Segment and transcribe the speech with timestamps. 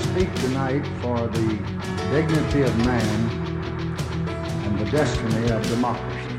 [0.00, 1.58] speak tonight for the
[2.10, 3.30] dignity of man
[4.64, 6.38] and the destiny of democracy.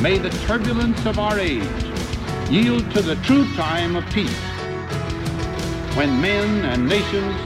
[0.00, 1.64] May the turbulence of our age
[2.50, 4.36] yield to the true time of peace,
[5.96, 7.36] when men and nations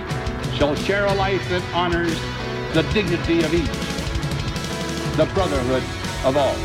[0.57, 2.19] shall share a life that honors
[2.75, 3.79] the dignity of each,
[5.17, 5.83] the brotherhood
[6.25, 6.57] of all.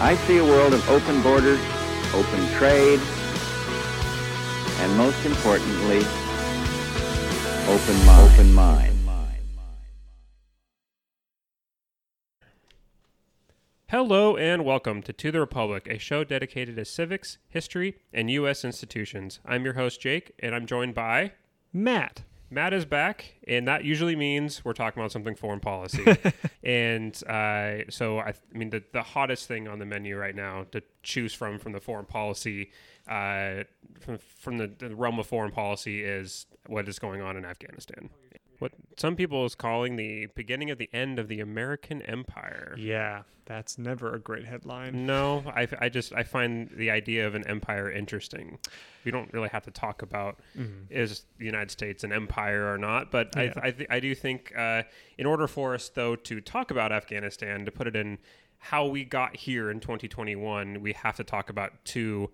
[0.00, 1.60] I see a world of open borders,
[2.14, 3.00] open trade,
[4.80, 6.04] and most importantly,
[7.68, 8.32] open mind.
[8.32, 8.92] Open mind.
[13.88, 18.64] Hello and welcome to To the Republic, a show dedicated to civics, history, and U.S.
[18.64, 19.38] institutions.
[19.44, 21.32] I'm your host, Jake, and I'm joined by
[21.72, 22.22] Matt.
[22.52, 26.04] Matt is back, and that usually means we're talking about something foreign policy.
[26.62, 30.66] and uh, so, I, I mean, the, the hottest thing on the menu right now
[30.72, 32.70] to choose from from the foreign policy,
[33.08, 33.64] uh,
[34.00, 38.10] from, from the, the realm of foreign policy, is what is going on in Afghanistan.
[38.62, 42.76] What some people is calling the beginning of the end of the American Empire.
[42.78, 45.04] Yeah, that's never a great headline.
[45.04, 48.60] No, I, I just I find the idea of an empire interesting.
[49.04, 50.38] We don't really have to talk about
[50.90, 53.52] is the United States an empire or not, but Yeah.
[53.56, 54.84] I I, th- I do think uh,
[55.18, 58.18] in order for us though to talk about Afghanistan, to put it in
[58.58, 62.30] how we got here in 2021, we have to talk about two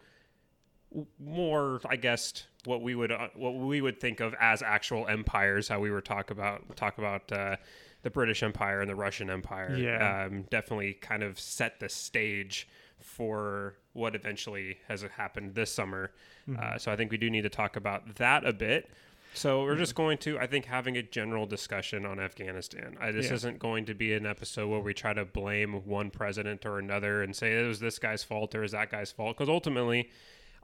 [1.18, 5.69] more, I guess, what we would uh, what we would think of as actual empires.
[5.69, 7.56] How we were talk about talk about uh,
[8.02, 9.74] the British Empire and the Russian Empire.
[9.77, 10.27] Yeah.
[10.27, 16.12] um, definitely kind of set the stage for what eventually has happened this summer.
[16.58, 18.91] Uh, so I think we do need to talk about that a bit.
[19.34, 22.96] So we're just going to, I think, having a general discussion on Afghanistan.
[23.00, 23.34] I, this Yeah.
[23.34, 27.22] isn't going to be an episode where we try to blame one president or another
[27.22, 30.08] and say it was this guy's fault or is that guy's fault, because ultimately,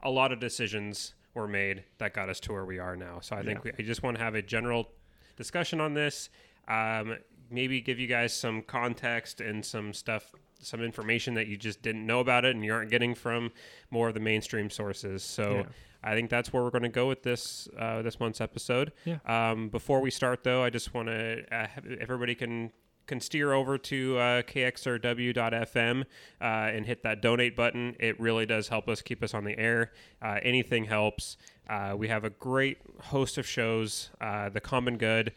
[0.01, 3.19] a lot of decisions were made that got us to where we are now.
[3.21, 4.89] So I think we, I just want to have a general
[5.35, 6.29] discussion on this.
[6.67, 7.17] Um,
[7.51, 12.05] maybe give you guys some context and some stuff, some information that you just didn't
[12.07, 13.51] know about it and you aren't getting from
[13.91, 15.23] more of the mainstream sources.
[15.23, 15.63] So Yeah.
[16.07, 18.93] I think that's where we're going to go with this uh, this month's episode.
[19.05, 19.17] Yeah.
[19.25, 21.67] Um, before we start, though, I just want to uh,
[21.99, 22.71] everybody can
[23.07, 27.95] can steer over to uh, kxrw.fm uh, and hit that donate button.
[27.99, 29.91] It really does help us keep us on the air.
[30.21, 31.37] Uh, anything helps.
[31.69, 34.09] Uh, we have a great host of shows.
[34.21, 35.33] Uh, the Common Good,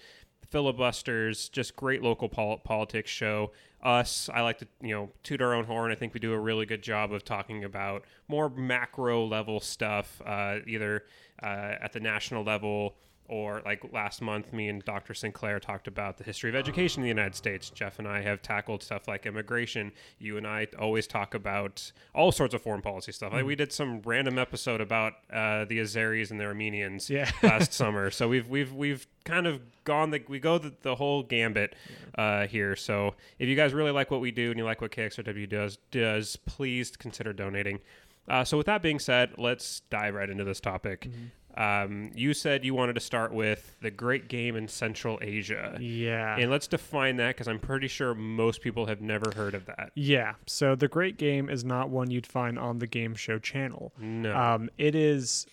[0.49, 3.53] filibusters, just great local pol- politics show.
[3.81, 5.93] Us, I like to you know toot our own horn.
[5.93, 10.21] I think we do a really good job of talking about more macro level stuff,
[10.27, 11.05] uh, either
[11.41, 12.97] at the national level
[13.29, 15.13] or like last month, me and Dr.
[15.15, 17.71] Sinclair talked about the history of education in the United States.
[17.71, 19.93] Jeff and I have tackled stuff like immigration.
[20.19, 23.33] You and I always talk about all sorts of foreign policy stuff.
[23.33, 27.31] Like we did some random episode about uh, the Azeris and the Armenians Yeah.
[27.43, 28.11] last summer.
[28.11, 31.75] So we've we've we've kind of gone the we go the, the whole gambit
[32.17, 32.75] uh, here.
[32.77, 35.77] So if you guys really like what we do and you like what KXRW does
[35.91, 37.81] does, please consider donating.
[38.27, 41.09] Uh, so with that being said, let's dive right into this topic.
[41.59, 45.77] Um, you said you wanted to start with the great game in Central Asia.
[45.81, 46.37] Yeah.
[46.39, 49.91] And let's define that because I'm pretty sure most people have never heard of that.
[49.97, 50.35] yeah.
[50.47, 53.93] So the Great Game is not one you'd find on the game show channel.
[53.99, 54.37] No.
[54.37, 55.47] Um, it is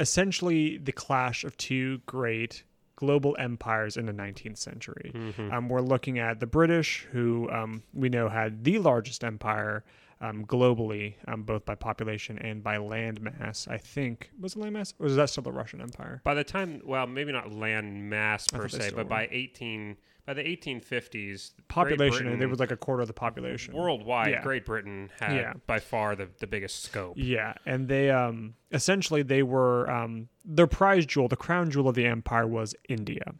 [0.00, 2.64] essentially the clash of two great
[2.96, 5.12] global empires in the 19th century.
[5.52, 9.84] Um, we're looking at the British, who um, we know had the largest empire
[10.24, 13.66] um, globally, um, both by population and by land mass.
[13.68, 16.20] I think was it land mass, or was that still the Russian Empire?
[16.24, 19.04] by the time, well, maybe not land mass per se, but were.
[19.04, 19.96] by 18,
[20.26, 23.74] by the 1850s, Population, Britain- there was like a quarter of the population.
[23.74, 24.42] worldwide, Yeah.
[24.42, 25.52] Great Britain had Yeah.
[25.66, 27.14] by far the, the biggest scope.
[27.18, 31.94] Yeah, and they um essentially they were um their prize jewel, the crown jewel of
[31.94, 33.34] the empire was India.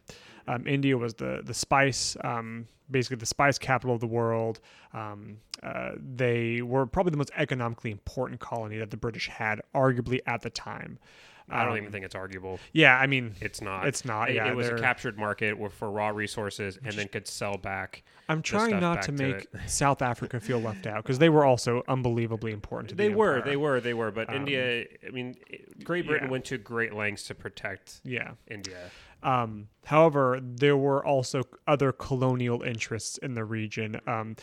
[0.47, 4.59] Um, India was the the spice, um, basically the spice capital of the world.
[4.93, 10.19] Um, uh, they were probably the most economically important colony that the British had, arguably
[10.25, 10.99] at the time.
[11.47, 12.59] I don't Um, even think it's arguable.
[12.73, 13.87] Yeah, I mean, It's not.
[13.87, 17.27] It's not, It, yeah, it was a captured market for raw resources, and then could
[17.27, 18.03] sell back.
[18.27, 21.83] I'm trying not to to make South Africa feel left out because they were also
[21.87, 23.03] unbelievably important to the.
[23.03, 24.09] They the were, they were, they were.
[24.09, 25.35] But India, I mean,
[25.83, 26.31] Great Britain yeah.
[26.31, 28.31] went to great lengths to protect Yeah.
[28.47, 28.89] India.
[29.25, 33.99] Um, however, there were also other colonial interests in the region.
[34.07, 34.35] Um,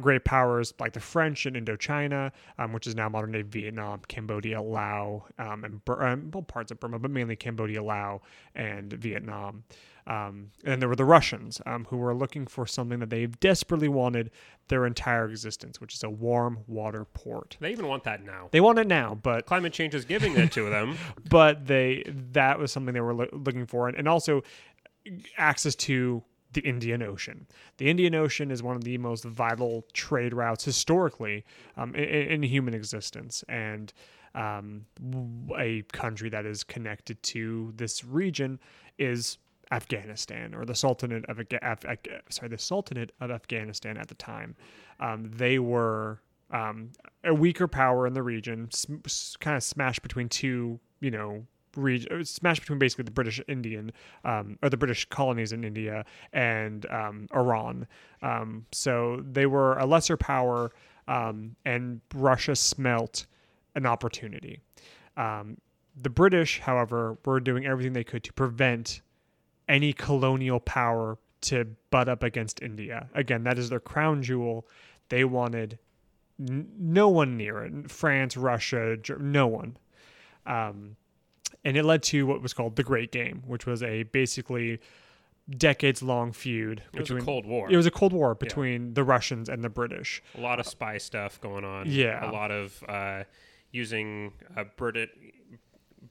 [0.00, 4.62] great powers like the French in Indochina, um, which is now modern day Vietnam, Cambodia,
[4.62, 8.20] Laos, um, and Bur- um, well, parts of Burma, but mainly Cambodia, Laos,
[8.54, 9.64] and Vietnam.
[10.06, 13.88] Um, and there were the Russians, um, who were looking for something that they've desperately
[13.88, 14.30] wanted
[14.68, 17.56] their entire existence, which is a warm water port.
[17.60, 18.48] They even want that now.
[18.50, 20.96] They want it now, but Climate change is giving it to them.
[21.28, 24.42] but they that was something they were loo- looking for, and, and also
[25.36, 26.22] access to
[26.52, 27.46] the Indian Ocean.
[27.78, 31.44] The Indian Ocean is one of the most vital trade routes historically
[31.76, 33.92] um, in, in human existence, and
[34.34, 34.86] um,
[35.56, 38.58] a country that is connected to this region
[38.98, 39.38] is
[39.72, 41.98] Afghanistan or the Sultanate of Af- Af-
[42.28, 44.54] sorry the Sultanate of Afghanistan at the time.
[45.00, 46.20] Um, they were
[46.50, 46.90] um,
[47.24, 48.96] a weaker power in the region, sm-
[49.40, 53.92] kind of smashed between two, you know, region, smashed between basically the British Indian
[54.24, 56.04] um, or the British colonies in India
[56.34, 57.86] and um, Iran.
[58.20, 60.70] Um, so they were a lesser power,
[61.08, 63.24] um, and Russia smelt
[63.74, 64.60] an opportunity.
[65.16, 65.56] Um,
[65.96, 69.00] the British, however, were doing everything they could to prevent
[69.72, 73.08] any colonial power to butt up against India.
[73.14, 74.66] Again, that is their crown jewel.
[75.08, 75.78] They wanted
[76.38, 77.90] n- no one near it.
[77.90, 79.76] France, Russia, Ger- no one.
[80.46, 80.96] Um,
[81.64, 84.78] and it led to what was called the Great Game, which was a basically
[85.50, 87.70] decades long feud It was a Cold War.
[87.70, 90.22] It was a Cold War between the Russians and the British.
[90.36, 91.86] a lot of spy stuff going on.
[91.88, 92.28] Yeah.
[92.28, 93.24] a lot of uh,
[93.72, 95.08] using uh, Britain,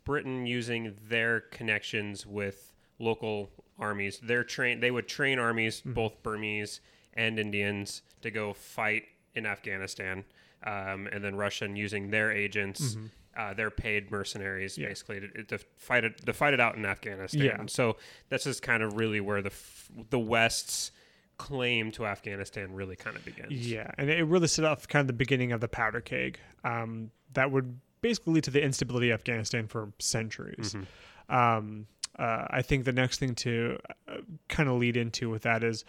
[0.04, 2.71] Britain using their connections with
[3.02, 3.50] local
[3.80, 4.20] armies.
[4.24, 5.94] They're train, they would train armies, Mm-hmm.
[5.94, 6.80] both Burmese
[7.14, 9.04] and Indians, to go fight
[9.36, 10.24] in Afghanistan,
[10.64, 12.96] um, and then Russian using their agents.
[12.96, 13.06] Mm-hmm.
[13.34, 17.42] Uh, their paid mercenaries, basically, to, to fight it to fight it out in Afghanistan.
[17.42, 17.64] Yeah.
[17.68, 17.96] So
[18.28, 19.54] this is kind of really where the
[20.10, 20.92] the West's
[21.38, 23.54] claim to Afghanistan really kind of begins.
[23.72, 27.10] Yeah, and it really set off kind of the beginning of the powder keg um,
[27.32, 30.76] that would basically lead to the instability of Afghanistan for centuries.
[31.30, 31.88] Um,
[32.22, 35.84] uh, I think the next thing to uh, kind of lead into with that is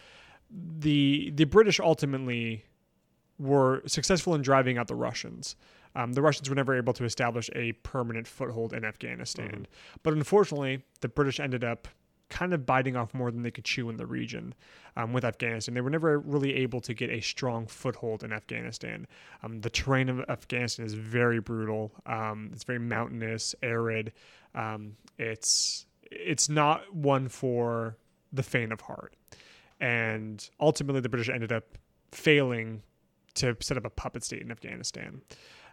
[0.50, 2.64] the the British ultimately
[3.38, 5.56] were successful in driving out the Russians.
[5.94, 9.66] Um, the Russians were never able to establish a permanent foothold in Afghanistan.
[10.02, 11.86] But unfortunately, the British ended up
[12.30, 14.54] kind of biting off more than they could chew in the region
[14.96, 15.74] um, with Afghanistan.
[15.74, 19.06] They were never really able to get a strong foothold in Afghanistan.
[19.42, 21.92] Um, the terrain of Afghanistan is very brutal.
[22.06, 24.14] Um, it's very mountainous, arid.
[24.54, 25.84] Um, it's
[26.16, 27.96] it's not one for
[28.32, 29.14] the faint of heart.
[29.80, 31.78] And ultimately, the British ended up
[32.12, 32.82] failing
[33.34, 35.22] to set up a puppet state in Afghanistan.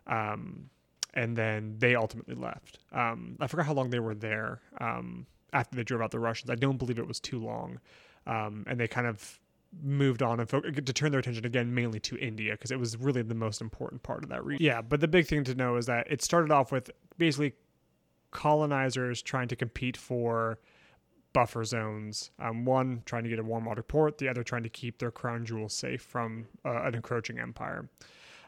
[0.07, 0.69] Um,
[1.13, 2.79] and then they ultimately left.
[2.91, 6.49] Um, I forgot how long they were there um, after they drove out the Russians.
[6.49, 7.79] I don't believe it was too long.
[8.27, 9.39] Um, and they kind of
[9.83, 12.97] moved on and fo- to turn their attention again mainly to India because it was
[12.97, 14.65] really the most important part of that region.
[14.65, 17.53] Yeah, but the big thing to know is that it started off with basically
[18.31, 20.59] colonizers trying to compete for
[21.33, 22.31] buffer zones.
[22.39, 25.11] Um, one trying to get a warm water port, the other trying to keep their
[25.11, 27.89] crown jewels safe from uh, an encroaching empire.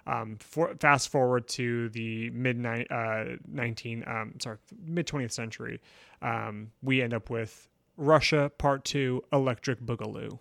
[0.07, 5.79] Um, for, fast forward to the mid uh, 19, um, sorry, mid 20th century,
[6.21, 7.67] um, we end up with
[7.97, 10.39] Russia Part Two, Electric Boogaloo,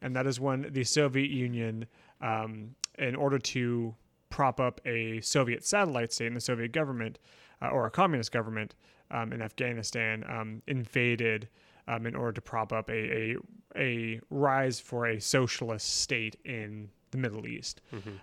[0.00, 1.86] and that is when the Soviet Union,
[2.22, 3.94] um, in order to
[4.30, 7.18] prop up a Soviet satellite state in the Soviet government
[7.62, 8.74] uh, or a communist government
[9.10, 11.48] um, in Afghanistan, um, invaded
[11.88, 13.36] um, in order to prop up a, a
[13.76, 17.80] a rise for a socialist state in the Middle East.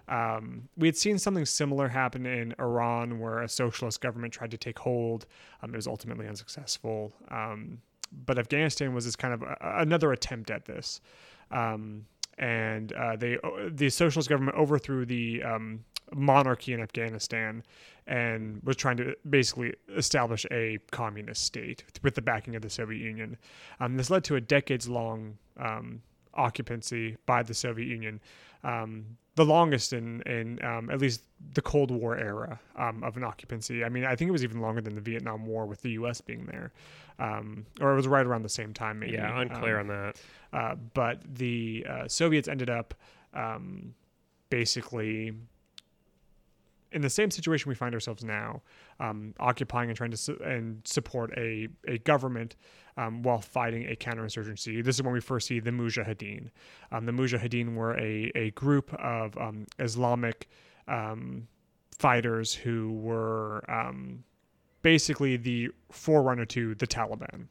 [0.08, 4.58] Um, we had seen something similar happen in Iran, where a socialist government tried to
[4.58, 5.26] take hold.
[5.62, 7.14] Um, it was ultimately unsuccessful.
[7.30, 7.82] Um,
[8.26, 11.02] but Afghanistan was this kind of a, another attempt at this,
[11.52, 12.06] um,
[12.38, 13.38] and uh, they
[13.70, 17.64] the socialist government overthrew the um, monarchy in Afghanistan
[18.08, 23.00] and was trying to basically establish a communist state with the backing of the Soviet
[23.00, 23.38] Union.
[23.80, 26.02] Um, this led to a decades long um,
[26.34, 28.20] occupancy by the Soviet Union,
[28.64, 31.22] um, the longest in, in um, at least
[31.54, 33.84] the Cold War era um, of an occupancy.
[33.84, 36.20] I mean, I think it was even longer than the Vietnam War with the U.S.
[36.20, 36.74] being there,
[37.20, 39.14] um, or it was right around the same time, maybe.
[39.14, 40.20] Yeah, unclear on that.
[40.52, 42.94] uh, but the uh, Soviets ended up
[43.34, 43.94] um,
[44.50, 45.34] basically
[46.92, 48.62] in the same situation we find ourselves now,
[49.00, 52.56] um, occupying and trying to su- and support a a government
[52.98, 54.84] um, while fighting a counterinsurgency.
[54.84, 56.50] This is when we first see the Mujahideen.
[56.92, 60.48] Um, the Mujahideen were a a group of um, Islamic
[60.88, 61.48] um,
[61.98, 64.24] fighters who were um,
[64.82, 67.48] basically the forerunner to the Taliban.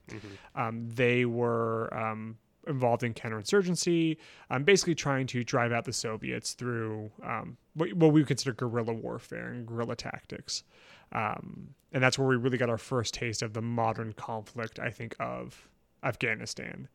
[0.54, 4.16] Um, they were um, involved in counterinsurgency,
[4.50, 8.52] um, basically trying to drive out the Soviets through um, what, what we would consider
[8.52, 10.64] guerrilla warfare and guerrilla tactics.
[11.12, 14.90] Um, and that's where we really got our first taste of the modern conflict, I
[14.90, 15.68] think, of
[16.02, 16.88] Afghanistan.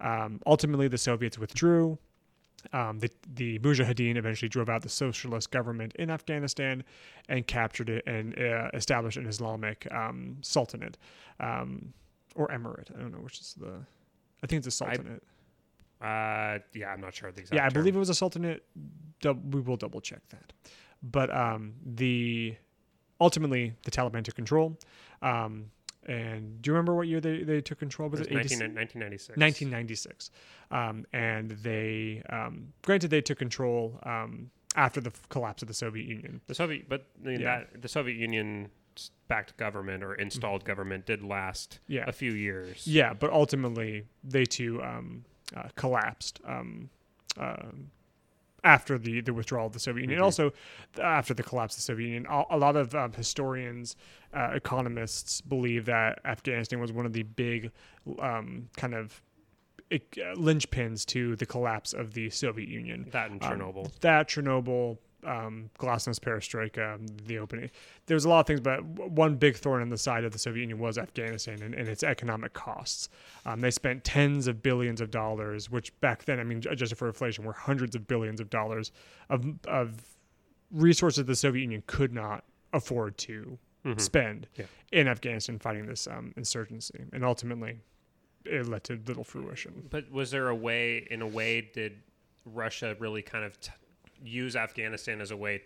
[0.00, 1.98] Um, ultimately, the Soviets withdrew.
[2.72, 6.84] Um, the, the Mujahideen eventually drove out the socialist government in Afghanistan
[7.28, 10.98] and captured it and uh, established an Islamic um, sultanate
[11.40, 11.92] um,
[12.34, 12.94] or emirate.
[12.96, 13.80] I don't know which is the.
[14.42, 15.22] I think it's a sultanate.
[16.00, 17.56] Uh, yeah, I'm not sure the exact.
[17.56, 17.80] yeah, I term.
[17.82, 18.64] believe it was a sultanate.
[19.24, 20.52] We will double check that.
[21.02, 22.54] But um, the
[23.20, 24.78] ultimately the Taliban took control.
[25.22, 25.70] Um,
[26.06, 28.08] and do you remember what year they, they took control?
[28.08, 28.60] Was It it, was 86?
[28.60, 29.36] 19, 1996.
[29.36, 30.30] 1996.
[30.70, 36.06] Um, and they, um, granted, they took control um, after the collapse of the Soviet
[36.06, 36.40] Union.
[36.46, 37.58] The Soviet, but I mean, Yeah.
[37.72, 38.70] that the Soviet Union
[39.28, 42.04] backed government or installed government did last Yeah.
[42.06, 42.86] a few years.
[42.86, 45.24] Yeah, but ultimately they too um,
[45.56, 46.90] uh, collapsed um,
[47.38, 47.90] um
[48.64, 50.18] after the, the withdrawal of the Soviet Union.
[50.18, 50.52] And also
[51.00, 53.94] after the collapse of the Soviet Union, a, a lot of um, historians,
[54.34, 57.70] uh, economists believe that Afghanistan was one of the big
[58.18, 59.22] um, kind of
[59.92, 59.96] uh,
[60.34, 63.06] linchpins to the collapse of the Soviet Union.
[63.12, 64.00] That and Um, Chernobyl.
[64.00, 67.70] that Chernobyl, um, Glasnost Perestroika, um, the opening.
[68.06, 70.60] There's a lot of things, but one big thorn in the side of the Soviet
[70.62, 73.08] Union was Afghanistan and, and its economic costs.
[73.44, 77.08] Um, they spent tens of billions of dollars, which back then, I mean, adjusted for
[77.08, 78.92] inflation, were hundreds of billions of dollars
[79.28, 80.00] of of
[80.70, 83.58] resources the Soviet Union could not afford to
[83.96, 84.66] spend Yeah.
[84.92, 87.80] in Afghanistan fighting this um, insurgency, and ultimately,
[88.44, 89.86] it led to little fruition.
[89.88, 92.02] But was there a way, in a way, did
[92.44, 93.72] Russia really kind of t-
[94.22, 95.62] use Afghanistan as a way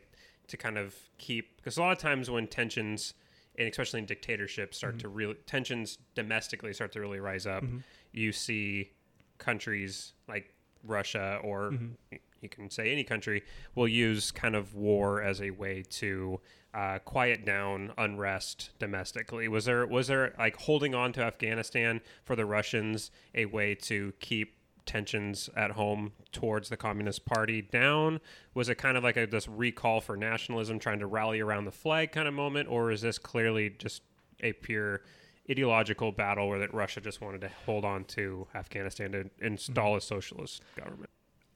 [0.49, 1.57] to kind of keep?
[1.57, 3.15] Because a lot of times when tensions,
[3.59, 5.17] and especially in dictatorships, start to mm-hmm.
[5.17, 7.79] really tensions domestically start to really rise up, mm-hmm.
[8.13, 8.91] you see
[9.39, 10.55] countries like
[10.85, 11.75] Russia or
[12.11, 13.45] y- you can say any country
[13.75, 16.41] will use kind of war as a way to
[16.75, 19.47] uh, quiet down unrest domestically.
[19.49, 24.13] Was there was there like holding on to Afghanistan for the Russians a way to
[24.21, 24.57] keep
[24.87, 28.21] tensions at home towards the Communist Party down?
[28.55, 31.73] Was it kind of like a this recall for nationalism, trying to rally around the
[31.73, 34.03] flag kind of moment, or is this clearly just
[34.41, 35.03] a pure
[35.51, 40.01] ideological battle where that Russia just wanted to hold on to Afghanistan to install a
[40.01, 41.11] socialist government?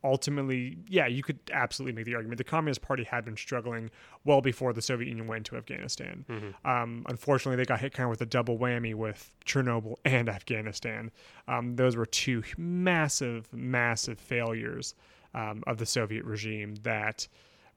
[0.04, 2.38] Ultimately, yeah, you could absolutely make the argument.
[2.38, 3.90] The Communist Party had been struggling
[4.24, 6.24] well before the Soviet Union went into Afghanistan.
[6.64, 11.10] Um, unfortunately, they got hit kind of with a double whammy with Chernobyl and Afghanistan.
[11.48, 14.94] Um, those were two massive, massive failures
[15.34, 17.28] um, of the Soviet regime that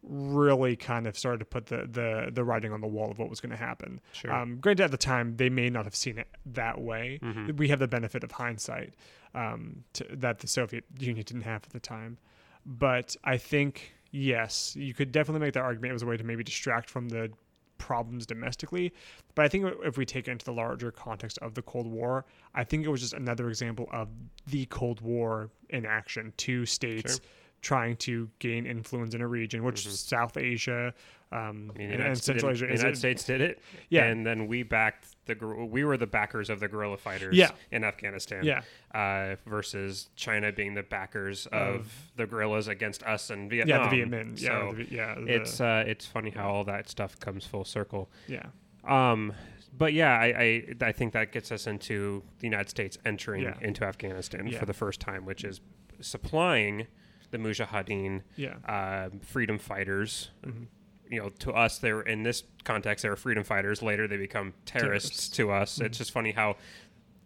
[0.04, 3.30] really kind of started to put the the, the writing on the wall of what
[3.30, 4.00] was going to happen.
[4.14, 4.34] Sure.
[4.34, 7.20] Um, granted, at the time, they may not have seen it that way.
[7.56, 8.94] We have the benefit of hindsight
[9.36, 12.18] um, to, that the Soviet Union didn't have at the time.
[12.66, 15.92] But I think, yes, you could definitely make that argument.
[15.92, 17.32] It was a way to maybe distract from the
[17.78, 18.94] problems domestically.
[19.36, 22.26] But I think if we take it into the larger context of the Cold War,
[22.54, 24.10] I think it was just another example of
[24.48, 26.34] the Cold War in action.
[26.38, 27.26] Two states Sure.
[27.62, 30.94] Trying to gain influence in a region, which is South Asia
[31.32, 34.06] um, The and, United, and Central Asia the United States did it, Yeah.
[34.06, 35.36] and then we backed the.
[35.70, 37.52] We were the backers of the guerrilla fighters, Yeah.
[37.72, 38.62] in Afghanistan, Yeah.
[38.96, 43.90] uh, versus China being the backers of the guerrillas against us in yeah, Vietnam.
[43.90, 44.42] the Viet Minh.
[44.42, 48.10] Yeah, the, yeah, the- it's uh, it's funny how all that stuff comes full circle.
[48.28, 48.48] yeah.
[48.86, 49.34] Um,
[49.78, 53.54] but yeah, I, I I think that gets us into the United States entering Yeah.
[53.62, 54.58] into Afghanistan Yeah.
[54.58, 55.62] for the first time, which is
[56.02, 56.88] supplying
[57.32, 58.56] the Mujahideen Yeah.
[58.68, 60.30] uh, freedom fighters.
[60.46, 60.64] Mm-hmm.
[61.12, 63.82] You know, to us, they're in this context, they're freedom fighters.
[63.82, 65.30] Later, they become terrorists, Terrorists.
[65.38, 65.82] to us.
[65.82, 66.58] It's just funny how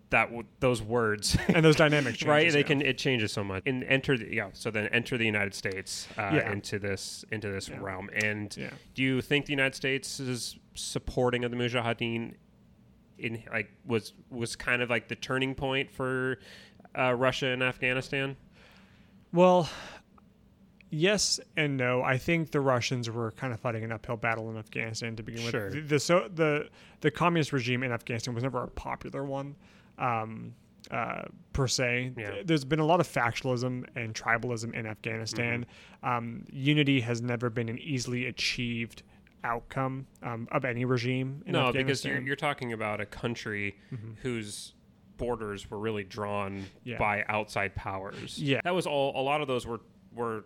[0.10, 2.52] that w- those words, and those dynamics changes, right?
[2.52, 2.66] They yeah.
[2.66, 3.64] can it changes so much.
[3.66, 4.50] And enter, the, yeah.
[4.54, 6.52] So then enter the United States uh, Yeah.
[6.52, 7.80] into this into this Yeah.
[7.82, 8.10] realm.
[8.14, 8.50] And
[8.94, 12.36] do you think the United States is supporting of the Mujahideen?
[13.20, 16.40] In like was was kind of like the turning point for
[16.98, 18.36] uh, Russia and Afghanistan.
[19.34, 19.68] Well,
[20.90, 22.02] yes and no.
[22.04, 25.50] I think the Russians were kind of fighting an uphill battle in Afghanistan to begin
[25.50, 25.66] Sure.
[25.66, 25.74] with.
[25.74, 26.70] The, the so the
[27.02, 29.56] the communist regime in Afghanistan was never a popular one.
[29.98, 30.54] Um,
[30.92, 31.24] uh,
[31.54, 32.42] per se, Yeah.
[32.44, 35.66] There's been a lot of factionalism and tribalism in Afghanistan.
[36.04, 36.10] Mm-hmm.
[36.10, 39.02] Um, unity has never been an easily achieved
[39.46, 41.42] outcome um, of any regime.
[41.46, 43.76] In no, because you're you're talking about a country
[44.22, 44.74] whose
[45.24, 46.98] borders were really drawn Yeah.
[46.98, 48.40] by outside powers.
[48.42, 48.62] Yeah.
[48.64, 49.20] that was all.
[49.20, 49.82] A lot of those were
[50.14, 50.46] were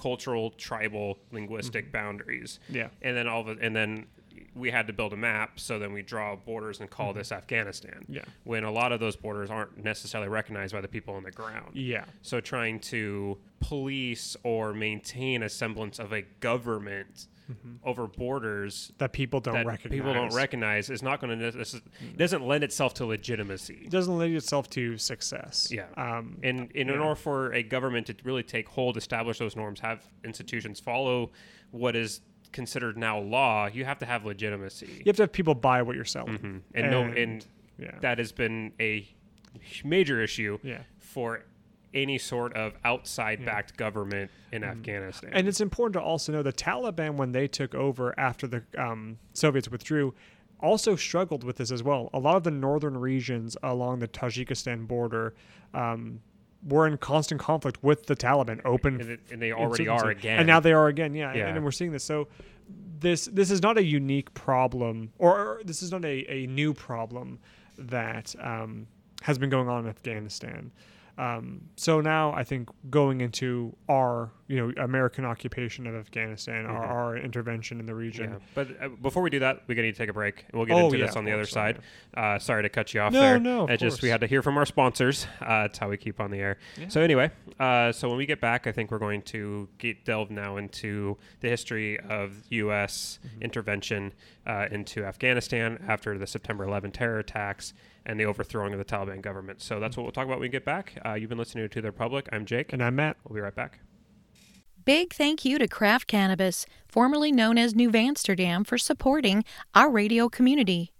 [0.00, 1.92] cultural, tribal, linguistic mm-hmm.
[1.92, 2.58] boundaries.
[2.68, 2.88] Yeah.
[3.02, 4.06] and then all the and then
[4.54, 7.18] we had to build a map, so then we draw borders and call mm-hmm.
[7.18, 8.04] this Afghanistan.
[8.08, 8.24] Yeah.
[8.44, 11.70] When a lot of those borders aren't necessarily recognized by the people on the ground.
[11.74, 12.04] Yeah.
[12.22, 17.26] So trying to police or maintain a semblance of a government
[17.84, 19.98] over borders That people don't that recognize.
[19.98, 21.46] people don't recognize is not going to.
[21.48, 21.82] It
[22.16, 23.82] doesn't lend itself to legitimacy.
[23.84, 25.68] It doesn't lend itself to success.
[25.70, 25.86] Yeah.
[25.96, 29.80] Um, and, and in order for a government to really take hold, establish those norms,
[29.80, 31.30] have institutions follow
[31.70, 32.20] what is
[32.52, 34.86] considered now law, you have to have legitimacy.
[34.98, 36.38] you have to have people buy what you're selling.
[36.38, 36.60] Mhm.
[36.74, 37.46] And, no, and
[37.78, 37.96] yeah.
[38.00, 39.06] that has been a
[39.84, 40.82] major issue Yeah.
[40.98, 41.44] for
[41.92, 45.30] any sort of outside backed government in Afghanistan.
[45.30, 45.38] Mm.
[45.38, 49.18] And it's important to also know the Taliban, when they took over after the um,
[49.32, 50.14] Soviets withdrew,
[50.60, 52.10] also struggled with this as well.
[52.12, 55.34] A lot of the northern regions along the Tajikistan border
[55.74, 56.20] um,
[56.68, 58.60] were in constant conflict with the Taliban.
[58.64, 60.38] Open, And it- and they already are again.
[60.38, 61.14] and now they are again.
[61.14, 61.46] Yeah, Yeah.
[61.48, 62.04] And, and we're seeing this.
[62.04, 62.28] So
[63.00, 66.74] this this is not a unique problem, or, or this is not a, a new
[66.74, 67.38] problem
[67.78, 68.86] that um,
[69.22, 70.70] has been going on in Afghanistan.
[71.20, 76.82] Um, so now I think going into our, you know, American occupation of Afghanistan, our,
[76.82, 78.30] our intervention in the region.
[78.30, 78.34] Mm-hmm.
[78.34, 80.46] Yeah, but uh, before we do that, we need to take a break.
[80.54, 81.80] We'll get Oh, into yeah, this on the other course, side.
[82.14, 83.38] Uh, sorry to cut you off No, there.
[83.38, 85.26] no, just we had to hear from our sponsors.
[85.50, 86.58] Uh, that's how we keep on the air.
[86.88, 90.30] So anyway, uh, so when we get back, I think we're going to get delve
[90.30, 93.18] now into the history of U.S.
[93.26, 93.42] Mm-hmm.
[93.42, 94.12] intervention
[94.46, 97.72] uh, into Afghanistan after the September 11 terror attacks
[98.06, 99.62] and the overthrowing of the Taliban government.
[99.62, 101.00] So that's what we'll talk about when we get back.
[101.04, 102.28] Uh, you've been listening to the Republic.
[102.32, 102.72] I'm Jake.
[102.72, 103.16] And I'm Matt.
[103.24, 103.80] We'll be right back.
[104.84, 110.28] Big thank you to Craft Cannabis, formerly known as New Amsterdam, for supporting our radio
[110.28, 110.92] community.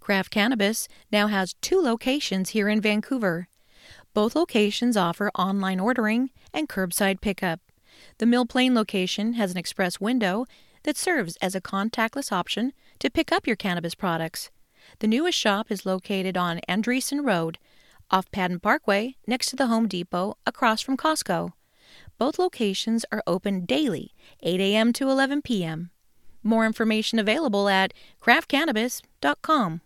[0.00, 3.48] Craft Cannabis now has two locations here in Vancouver.
[4.14, 7.60] Both locations offer online ordering and curbside pickup.
[8.18, 10.46] The Mill Plain location has an express window
[10.84, 14.50] that serves as a contactless option to pick up your cannabis products.
[14.98, 17.58] The newest shop is located on Andresen Road,
[18.10, 21.52] off Padden Parkway, next to the Home Depot, across from Costco.
[22.18, 24.92] Both locations are open daily, 8 a.m.
[24.94, 25.90] to 11 p.m.
[26.42, 29.80] More information available at craftcannabis.com.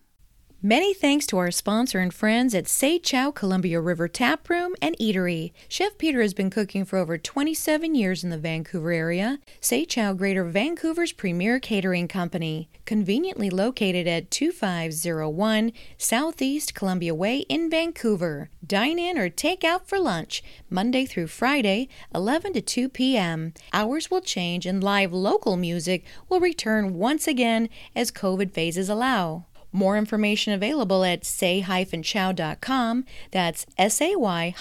[0.63, 4.95] Many thanks to our sponsor and friends at Say Ciao Columbia River Tap Room and
[4.99, 5.53] Eatery.
[5.71, 9.39] Chef Peter has been cooking for over 27 years in the Vancouver area.
[9.63, 17.71] Say Ciao Greater Vancouver's premier catering company, conveniently located at 2501 Southeast Columbia Way in
[17.71, 18.51] Vancouver.
[18.67, 23.55] Dine in or take out for lunch, Monday through Friday, 11 to 2 p.m.
[23.73, 29.47] Hours will change and live local music will return once again as COVID phases allow.
[29.73, 33.05] More information available at sayciao.com.
[33.31, 34.59] That's S-A-Y-C-I-A-O.com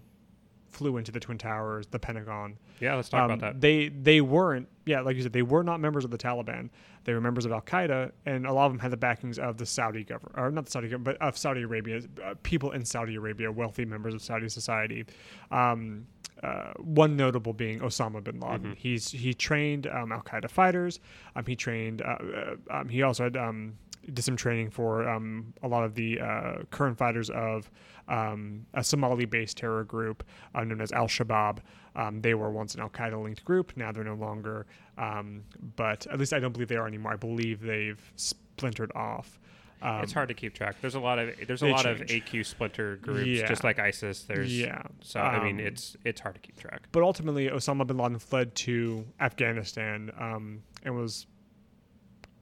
[0.76, 2.58] flew into the Twin Towers, the Pentagon.
[2.80, 3.60] yeah, let's talk Um, about that.
[3.60, 6.68] They they weren't yeah, like you said, they were not members of the Taliban.
[7.04, 9.56] They were members of Al Qaeda, and a lot of them had the backings of
[9.56, 12.84] the Saudi government, or not the Saudi government, but of Saudi Arabia, uh, people in
[12.84, 15.04] Saudi Arabia, wealthy members of Saudi society.
[15.50, 16.06] Um,
[16.42, 18.74] uh, one notable being Osama bin Laden.
[18.76, 21.00] He's he trained um, Al Qaeda fighters.
[21.34, 22.02] Um, he trained.
[22.02, 23.74] Uh, uh, um, he also had um,
[24.12, 27.70] did some training for um, a lot of the uh, current fighters of
[28.08, 30.22] um, a Somali-based terror group
[30.54, 31.58] uh, known as Al Shabaab.
[31.96, 33.72] Um, they were once an Al Qaeda-linked group.
[33.76, 34.66] Now they're no longer.
[34.98, 35.42] Um,
[35.76, 37.12] but at least I don't believe they are anymore.
[37.12, 39.38] I believe they've splintered off.
[39.82, 40.76] it's hard to keep track.
[40.80, 41.98] There's a lot of there's a lot of.
[42.00, 43.46] AQ splinter groups, Yeah.
[43.46, 44.22] just like ISIS.
[44.22, 44.82] There's Yeah.
[45.02, 46.88] So I mean, Um, it's it's hard to keep track.
[46.92, 51.26] But ultimately, Osama bin Laden fled to Afghanistan um, and was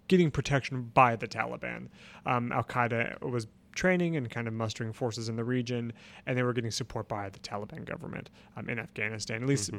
[0.08, 1.88] getting protection by the Taliban.
[2.26, 5.92] Um, Al Qaeda was training and kind of mustering forces in the region,
[6.26, 9.70] and they were getting support by the Taliban government um, in Afghanistan, at least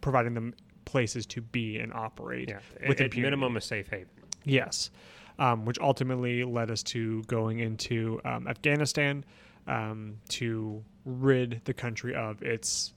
[0.00, 2.56] providing them places to be and operate Yeah,
[2.88, 3.20] with at, impunity.
[3.22, 4.08] minimum a safe haven.
[4.44, 4.90] Yes,
[5.38, 9.24] um, which ultimately led us to going into um, Afghanistan
[9.68, 12.92] um, to rid the country of its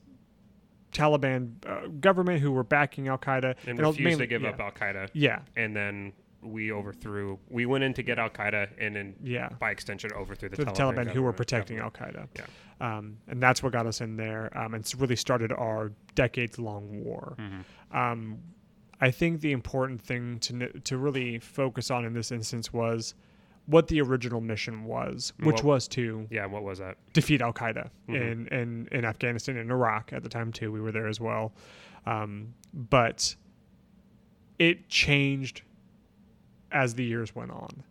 [0.91, 4.49] Taliban uh, government who were backing Al Qaeda and ul- refused to give yeah.
[4.49, 5.09] up Al Qaeda.
[5.13, 6.13] Yeah, And then
[6.45, 7.39] we overthrew.
[7.49, 9.49] We went in to get Al Qaeda, and then yeah.
[9.59, 11.79] by extension overthrew the, The, Taliban, Taliban, who were protecting.
[11.79, 12.27] Al Qaeda.
[12.35, 12.45] Yeah.
[12.81, 14.55] Um, and that's what got us in there.
[14.57, 17.35] Um, and really started our decades long war.
[17.39, 17.97] Mm-hmm.
[17.97, 18.37] Um,
[19.01, 23.13] I think the important thing to to really focus on in this instance was
[23.67, 26.45] what the original mission was, which What- was to Yeah.
[26.45, 26.97] What was that?
[27.13, 28.15] defeat Al Qaeda Mm-hmm.
[28.15, 30.71] in, in in Afghanistan and Iraq at the time too.
[30.71, 31.53] We were there as well,
[32.05, 33.35] um, but
[34.59, 35.63] it changed
[36.75, 37.83] as the years went on.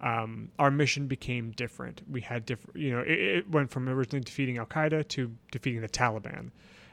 [0.00, 2.02] Um, our mission became different.
[2.10, 5.80] We had different, you know, it, it went from originally defeating Al Qaeda to defeating
[5.80, 6.50] the Taliban,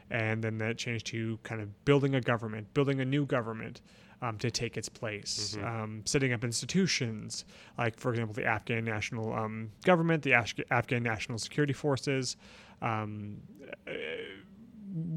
[0.09, 3.81] and then that changed to kind of building a government, building a new government.
[4.23, 7.43] Um, to take its place, um, setting up institutions
[7.79, 12.37] like, for example, the Afghan national um, government, the Afghan national security forces.
[12.83, 13.37] Um,
[13.87, 13.91] uh,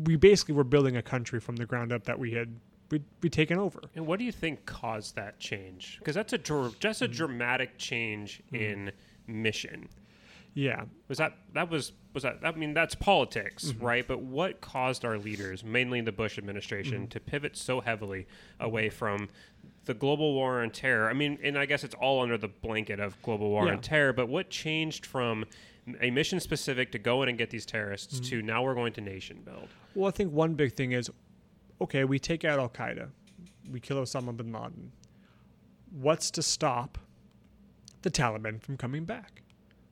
[0.05, 2.59] we basically were building a country from the ground up that we had
[2.95, 3.81] we'd, we'd taken over.
[3.97, 5.97] And what do you think caused that change?
[5.99, 7.05] Because that's a dr- just Mm.
[7.05, 8.93] a dramatic change in
[9.27, 9.89] mission.
[10.57, 12.39] Yeah, Was that that was was that?
[12.45, 13.85] I mean, that's politics, Mm-hmm.
[13.85, 14.07] right?
[14.07, 17.09] But what caused our leaders, mainly in the Bush administration, Mm-hmm.
[17.09, 18.29] to pivot so heavily
[18.61, 19.29] away from
[19.87, 21.11] the global war on terror?
[21.11, 23.73] I mean, and I guess it's all under the blanket of global war Yeah.
[23.73, 24.13] on terror.
[24.13, 25.45] But what changed from
[26.01, 28.31] a mission specific to go in and get these terrorists Mm-hmm.
[28.31, 29.69] to now we're going to nation build?
[29.97, 31.11] Well, I think one big thing is
[31.85, 33.09] okay, we take out Al Qaeda,
[33.71, 34.91] we kill Osama bin Laden.
[36.01, 36.99] What's to stop
[38.03, 39.43] the Taliban from coming back?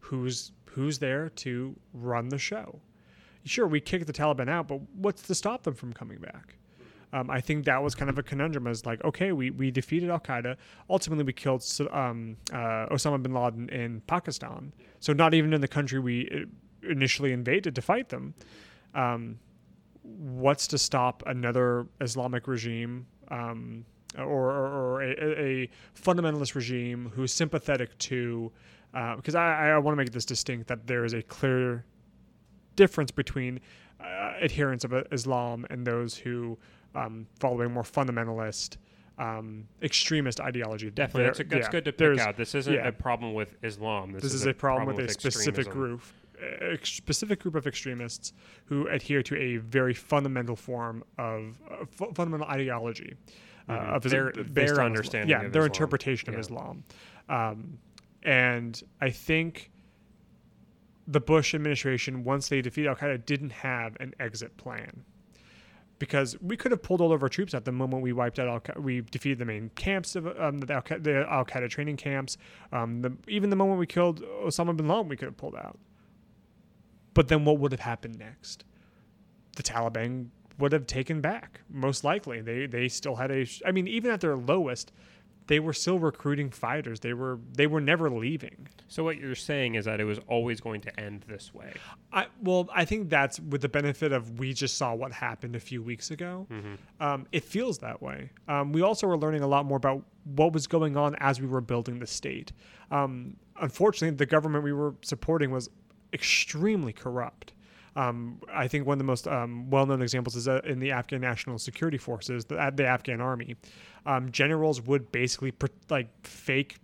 [0.00, 2.80] Who's who's there to run the show?
[3.44, 6.56] Sure, we kick the Taliban out, but what's to stop them from coming back?
[7.12, 8.66] Um, I think that was kind of a conundrum.
[8.66, 10.56] As like, okay, we, we defeated Al Qaeda.
[10.88, 14.72] Ultimately, we killed um, uh, Osama bin Laden in Pakistan.
[15.00, 18.34] So not even in the country we uh, initially invaded to fight them.
[18.94, 19.38] Um,
[20.02, 23.84] what's to stop another Islamic regime um,
[24.18, 28.50] or, or, or a, a fundamentalist regime who's sympathetic to?
[29.16, 31.84] Because I, I want to make this distinct that there is a clear
[32.76, 33.60] difference between
[34.00, 36.58] uh, adherents of Islam and those who
[36.94, 38.76] um, follow a more fundamentalist,
[39.18, 40.90] um, extremist ideology.
[40.90, 42.36] Definitely, that's, a, that's yeah, good to pick out.
[42.36, 42.88] This isn't yeah.
[42.88, 44.12] a problem with Islam.
[44.12, 46.02] This, this is a problem with a specific group,
[46.60, 48.32] a specific group of extremists
[48.66, 53.14] who adhere to a very fundamental form of uh, fu- fundamental ideology.
[53.68, 53.94] Uh, Mhm.
[53.94, 55.72] of Their- their understanding yeah, of their Islam.
[55.72, 56.40] interpretation of Yeah.
[56.40, 56.84] Islam,
[57.28, 57.78] um,
[58.24, 59.70] and I think
[61.06, 65.04] the Bush administration, once they defeated Al Qaeda, didn't have an exit plan
[66.00, 68.48] because we could have pulled all of our troops at the moment we wiped out
[68.48, 68.80] Al Qaeda.
[68.82, 72.36] We defeated the main camps of um, the Al Qaeda, the Al Qaeda training camps.
[72.72, 75.78] Um, the, even the moment we killed Osama bin Laden, we could have pulled out.
[77.14, 78.64] But then what would have happened next?
[79.56, 82.40] The Taliban would have taken back, most likely.
[82.40, 83.46] They they still had a.
[83.66, 84.92] I mean, even at their lowest,
[85.46, 87.00] they were still recruiting fighters.
[87.00, 88.68] They were they were never leaving.
[88.88, 91.72] So what you're saying is that it was always going to end this way.
[92.12, 95.60] I, well, I think that's with the benefit of we just saw what happened a
[95.60, 96.46] few weeks ago.
[97.00, 98.30] Um, it feels that way.
[98.48, 101.46] Um, we also were learning a lot more about what was going on as we
[101.46, 102.52] were building the state.
[102.90, 105.70] Um, unfortunately, the government we were supporting was
[106.12, 107.52] extremely corrupt.
[107.94, 111.20] Um, I think one of the most um, well-known examples is uh, in the Afghan
[111.20, 113.56] National Security Forces, the, the Afghan Army.
[114.06, 115.52] Um, generals would basically
[115.90, 116.78] like fake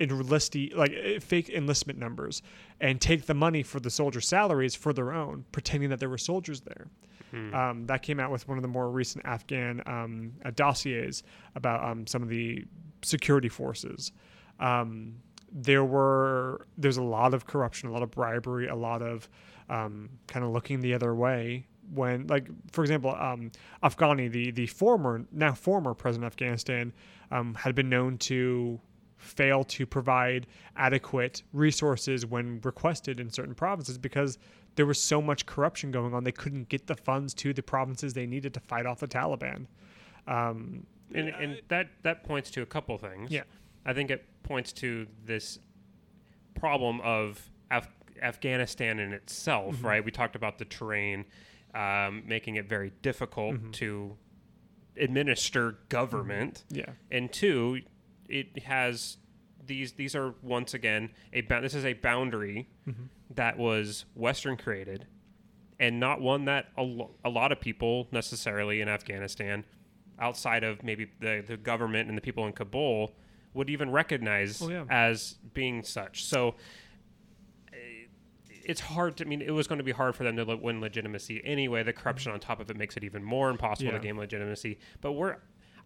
[0.00, 2.42] enlisty like uh, fake enlistment numbers
[2.80, 6.18] and take the money for the soldiers' salaries for their own, pretending that there were
[6.18, 6.86] soldiers there.
[7.54, 11.22] Um, that came out with one of the more recent Afghan um, dossiers
[11.54, 12.64] about um, some of the
[13.02, 14.12] security forces.
[14.60, 15.14] Um,
[15.52, 19.28] there were there's a lot of corruption, a lot of bribery, a lot of
[19.68, 23.50] um, kind of looking the other way when like for example um,
[23.82, 26.92] Afghani the the former now former president of Afghanistan
[27.30, 28.80] um, had been known to
[29.16, 34.38] fail to provide adequate resources when requested in certain provinces because
[34.74, 38.14] there was so much corruption going on they couldn't get the funds to the provinces
[38.14, 39.66] they needed to fight off the Taliban
[40.26, 43.30] um, And, and that that points to a couple things.
[43.30, 43.42] Yeah.
[43.84, 45.58] I think it points to this
[46.54, 47.88] problem of Af-
[48.20, 49.86] Afghanistan in itself, Mm-hmm.
[49.86, 50.04] right?
[50.04, 51.24] We talked about the terrain
[51.74, 53.70] um, making it very difficult Mm-hmm.
[53.72, 54.16] to
[54.96, 56.90] administer government, Yeah.
[57.10, 57.80] and two,
[58.28, 59.16] it has
[59.64, 59.92] these.
[59.92, 63.04] These are once again a this is a boundary Mm-hmm.
[63.34, 65.06] that was Western created,
[65.80, 69.64] and not one that a, lo- a lot of people necessarily in Afghanistan,
[70.18, 73.12] outside of maybe the the government and the people in Kabul,
[73.54, 74.84] would even recognize Oh, yeah.
[74.90, 76.24] as being such.
[76.24, 76.54] So
[77.72, 78.06] eh,
[78.64, 80.80] it's hard to I mean it was going to be hard for them to win
[80.80, 81.82] legitimacy anyway.
[81.82, 83.98] The corruption on top of it makes it even more impossible Yeah.
[83.98, 84.78] to gain legitimacy.
[85.00, 85.36] But we're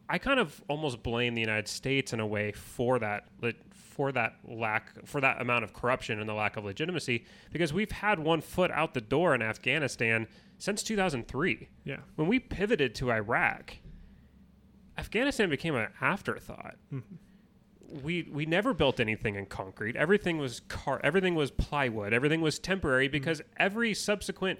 [0.09, 3.25] I kind of almost blame the United States in a way for that
[3.73, 7.91] for that lack for that amount of corruption and the lack of legitimacy because we've
[7.91, 11.69] had one foot out the door in Afghanistan since 2003.
[11.85, 11.97] Yeah.
[12.15, 13.79] When we pivoted to Iraq,
[14.99, 17.15] Afghanistan became an afterthought mm-hmm.
[18.03, 19.97] We we never built anything in concrete.
[19.97, 21.01] Everything was car.
[21.03, 22.13] Everything was plywood.
[22.13, 23.13] Everything was temporary mm-hmm.
[23.13, 24.59] because every subsequent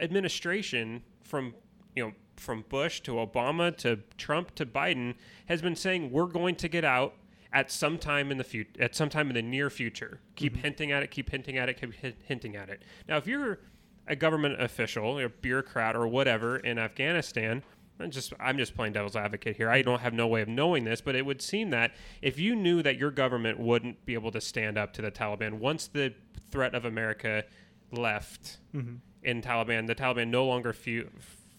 [0.00, 1.54] administration from
[1.94, 5.14] you know from Bush to Obama to Trump to Biden
[5.46, 7.14] has been saying we're going to get out
[7.52, 10.20] at some time in the future at some time in the near future.
[10.36, 10.62] Keep mm-hmm.
[10.62, 12.82] hinting at it, keep hinting at it, keep hi- hinting at it.
[13.08, 13.60] Now if you're
[14.06, 17.62] a government official, a bureaucrat or whatever in Afghanistan,
[18.00, 19.70] I'm just I'm just playing devil's advocate here.
[19.70, 22.56] I don't have no way of knowing this, but it would seem that if you
[22.56, 26.12] knew that your government wouldn't be able to stand up to the Taliban once the
[26.50, 27.44] threat of America
[27.92, 28.96] left mm-hmm.
[29.22, 31.06] in Taliban, the Taliban no longer fe-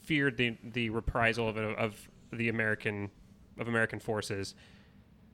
[0.02, 3.12] feared the the reprisal of, of the American
[3.58, 4.56] of American forces.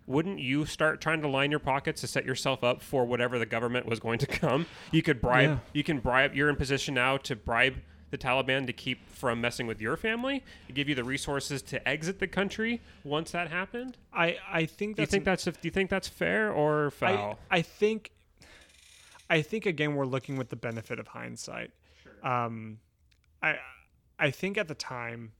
[0.05, 3.45] Wouldn't you start trying to line your pockets to set yourself up for whatever the
[3.45, 4.65] government was going to come?
[4.91, 5.49] You could bribe.
[5.49, 5.57] Yeah.
[5.73, 6.35] You can bribe.
[6.35, 7.75] You're in position now to bribe
[8.11, 10.43] the Taliban to keep from messing with your family.
[10.73, 13.97] Give you the resources to exit the country once that happened.
[14.13, 17.39] I I think Do you that's think that's do you think that's fair or foul?
[17.49, 18.11] I, I think
[19.29, 21.71] I think again we're looking with the benefit of hindsight.
[22.21, 22.79] Um,
[23.41, 23.55] I
[24.19, 25.31] I think at the time,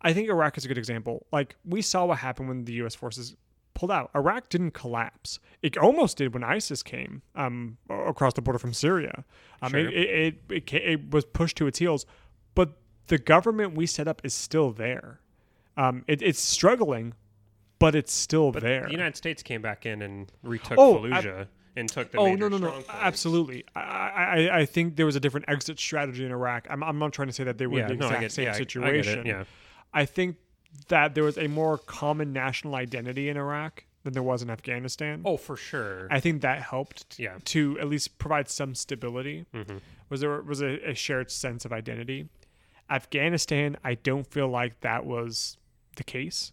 [0.00, 1.26] I think Iraq is a good example.
[1.30, 2.94] Like we saw what happened when the U.S.
[2.94, 3.36] forces
[3.74, 4.10] pulled out.
[4.14, 5.38] Iraq didn't collapse.
[5.62, 9.24] It almost did when ISIS came um, across the border from Syria.
[9.62, 9.80] Um, Sure.
[9.80, 12.06] it, it, it, it, was pushed to its heels,
[12.54, 15.20] but the government we set up is still there.
[15.76, 17.14] Um, it, it's struggling,
[17.78, 18.84] but it's still but there.
[18.84, 22.46] the United States came back in and retook Oh, Fallujah and took the oh no
[22.46, 22.88] no no points.
[22.92, 27.00] absolutely I, I I think there was a different exit strategy in iraq i'm, I'm
[27.00, 28.50] not trying to say that they were Yeah, the no, exact I get, same yeah,
[28.52, 29.44] I- I situation it, yeah.
[29.92, 30.36] I think
[30.88, 35.22] that there was a more common national identity in iraq than there was in afghanistan
[35.24, 36.06] Oh, for sure.
[36.10, 37.30] i think that helped Yeah.
[37.30, 37.38] Mm-hmm.
[37.44, 39.46] to at least provide some stability
[40.10, 42.28] was there was a, a shared sense of identity
[42.90, 45.56] afghanistan i don't feel like that was
[45.96, 46.52] the case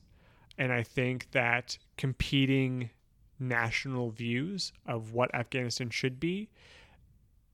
[0.57, 2.91] and I think that competing
[3.39, 6.49] national views of what Afghanistan should be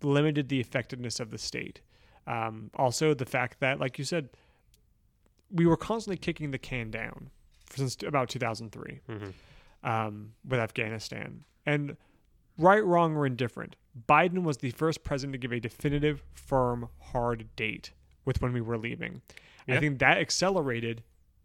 [0.02, 1.80] limited the effectiveness of the state.
[2.26, 4.30] Um, also, the fact that, like you said,
[5.52, 7.30] we were constantly kicking the can down
[7.74, 9.02] since about 2003
[9.84, 11.44] um, with Afghanistan.
[11.66, 11.98] And
[12.58, 13.76] right, wrong, or indifferent,
[14.08, 17.92] Biden was the first president to give a definitive, firm, hard date
[18.26, 19.22] with when we were leaving.
[19.68, 21.04] I think that accelerated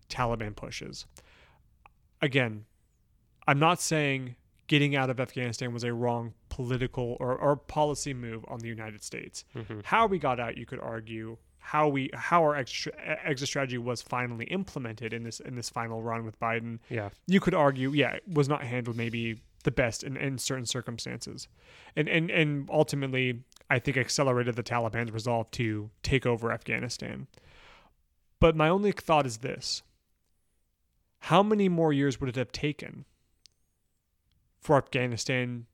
[0.08, 1.06] Taliban pushes.
[2.20, 2.66] Again,
[3.48, 4.36] I'm not saying
[4.68, 9.02] getting out of Afghanistan was a wrong political or, or policy move on the United
[9.02, 9.44] States.
[9.84, 12.92] How we got out, you could argue, how we how our extra,
[13.24, 16.80] exit strategy was finally implemented in this in this final run with Biden.
[16.90, 17.10] Yeah.
[17.28, 21.46] you could argue, yeah, it was not handled maybe the best in, in certain circumstances,
[21.94, 27.28] and and and ultimately, I think accelerated the Taliban's resolve to take over Afghanistan.
[28.40, 29.82] But my only thought is this:
[31.20, 33.04] How many more years would it have taken
[34.60, 35.66] for Afghanistan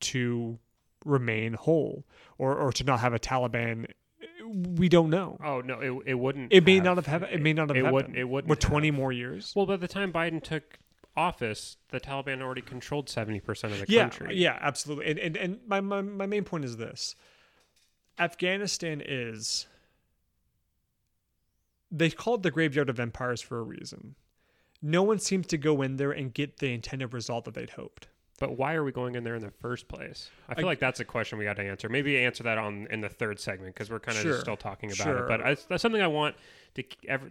[0.00, 0.58] to
[1.04, 2.04] remain whole,
[2.38, 3.86] or or to not have a Taliban?
[4.48, 5.38] We don't know.
[5.44, 6.52] Oh no, it, it wouldn't.
[6.52, 7.32] It may not have happened.
[7.32, 7.94] It may not have It happened.
[7.94, 8.16] wouldn't.
[8.16, 8.48] It wouldn't.
[8.48, 8.94] With twenty have.
[8.94, 9.52] more years.
[9.54, 10.78] Well, by the time Biden took
[11.16, 14.36] office, the Taliban already controlled seventy percent of the yeah, country.
[14.36, 15.10] yeah, absolutely.
[15.10, 17.14] And and, and my, my my main point is this:
[18.18, 19.66] Afghanistan is.
[21.90, 24.14] They call it the graveyard of empires for a reason.
[24.82, 28.08] No one seems to go in there and get the intended result that they'd hoped.
[28.40, 30.30] But why are we going in there in the first place?
[30.48, 31.88] I feel I- like that's a question we got to answer.
[31.88, 34.90] Maybe answer that on in the third segment because we're kind of Sure, still talking
[34.92, 35.18] about sure.
[35.24, 35.28] it.
[35.28, 36.36] But I, that's something I want
[36.74, 36.84] to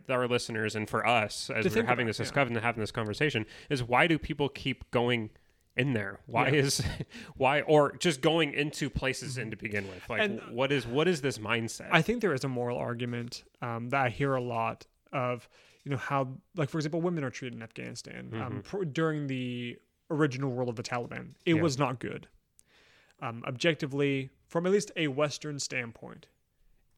[0.10, 2.42] our listeners and for us as we're having about, this yeah.
[2.42, 5.30] and having this conversation is why do people keep going
[5.78, 6.20] in there?
[6.26, 6.60] Why Yeah.
[6.62, 6.82] is
[7.38, 10.10] why or just going into places in to begin with?
[10.10, 11.88] Like And- what is what is this mindset?
[11.92, 15.48] I think there is a moral argument um, that I hear a lot of,
[15.86, 18.30] you know, how, like, for example, women are treated in Afghanistan.
[18.44, 19.78] Um, pr- during the
[20.10, 21.36] original rule of the Taliban.
[21.46, 21.62] It Yeah.
[21.62, 22.28] was not good.
[23.20, 26.28] Um, objectively, from at least a Western standpoint,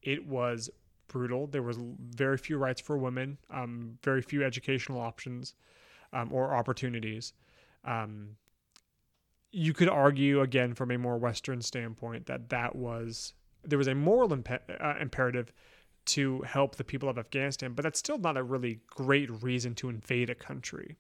[0.02, 0.70] it was
[1.08, 1.48] brutal.
[1.48, 5.56] There was very few rights for women, um, very few educational options
[6.14, 7.34] um, or opportunities.
[7.84, 8.38] Um,
[9.52, 13.96] you could argue again from a more Western standpoint that that was there was a
[13.96, 15.52] moral uh, imperative
[16.06, 19.90] to help the people of Afghanistan, but that's still not a really great reason to
[19.90, 20.98] invade a country.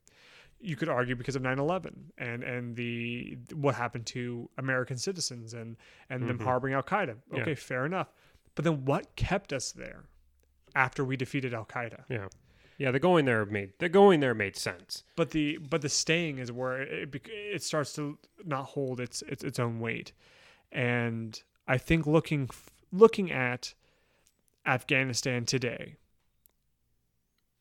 [0.61, 5.77] You could argue because of 9/11 and and the what happened to American citizens and
[6.09, 6.45] and them mm-hmm.
[6.45, 7.15] harboring Al Qaeda.
[7.33, 7.41] Yeah.
[7.41, 8.11] Okay, fair enough.
[8.55, 10.03] But then what kept us there
[10.75, 12.03] after we defeated Al Qaeda?
[12.09, 12.27] Yeah.
[12.79, 15.03] Yeah, the going there made the going there made sense.
[15.17, 19.43] but the but the staying is where it, it starts to not hold its its
[19.43, 20.13] its own weight
[20.71, 22.49] and i think looking
[22.91, 23.73] looking at
[24.65, 25.95] afghanistan today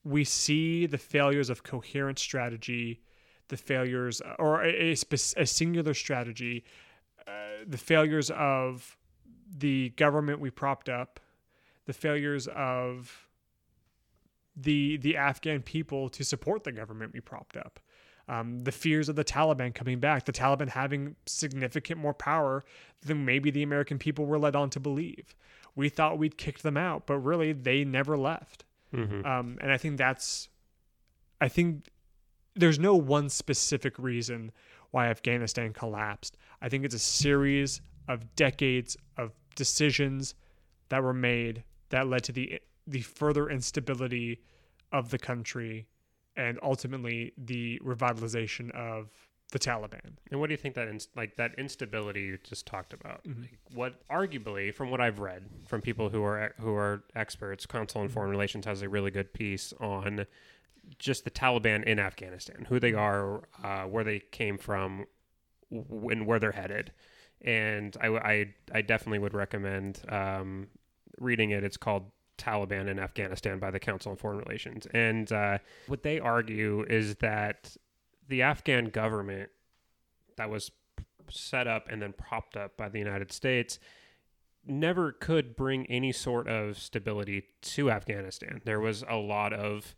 [0.09, 3.01] we see the failures of coherent strategy
[3.49, 4.97] the failures or a, a,
[5.37, 6.65] a singular strategy
[7.27, 7.31] uh,
[7.67, 8.97] the failures of
[9.57, 11.21] the government we propped up
[11.87, 13.29] the failures of
[14.55, 17.81] the the Afghan people to support the government we propped up.
[18.29, 22.63] Um, the fears of the Taliban coming back, the Taliban having significant more power
[23.01, 25.35] than maybe the American people were led on to believe.
[25.75, 28.65] We thought we'd kicked them out, but really they never left.
[29.25, 30.49] Um, and I think that's,
[31.41, 31.89] I think
[32.55, 34.53] there's no one specific reason
[34.91, 36.37] why Afghanistan collapsed.
[36.63, 40.35] I think it's a series of decades of decisions
[40.89, 44.41] that were made that led to the the further instability
[44.93, 45.87] of the country
[46.37, 49.11] and ultimately the revitalization of
[49.51, 50.17] the Taliban.
[50.31, 53.25] And what do you think that ins- like that instability you just talked about?
[53.25, 53.43] Mm-hmm.
[53.43, 58.01] Like, what arguably, from what I've read from people who are who are experts, Council
[58.01, 58.15] on Mm-hmm.
[58.15, 60.27] Foreign Relations has a really good piece on
[60.99, 65.07] just the Taliban in Afghanistan, who they are, uh, where they came from,
[65.71, 66.93] w- and where they're headed.
[67.43, 70.69] And I, I, I definitely would recommend um,
[71.19, 71.63] reading it.
[71.63, 74.87] It's called Taliban in Afghanistan by the Council on Foreign Relations.
[74.93, 75.59] And uh,
[75.89, 77.77] what they argue is that
[78.29, 79.51] the Afghan government
[80.37, 80.71] that was
[81.31, 83.79] set up and then propped up by the United States
[84.67, 88.61] never could bring any sort of stability to Afghanistan.
[88.65, 89.95] There was a lot of,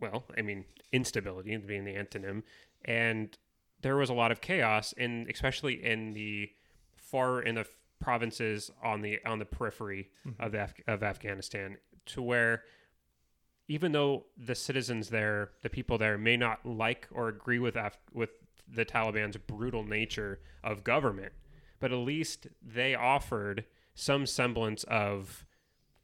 [0.00, 2.42] well, I mean, instability being the antonym,
[2.84, 3.36] and
[3.82, 6.50] there was a lot of chaos, and especially in the
[6.96, 7.66] far in the
[8.00, 10.42] provinces on the on the periphery mm-hmm.
[10.42, 12.62] of Af- of Afghanistan, to where
[13.68, 17.98] even though the citizens there, the people there, may not like or agree with Af-
[18.12, 18.30] with
[18.68, 21.32] the Taliban's brutal nature of government,
[21.80, 25.44] but at least they offered some semblance of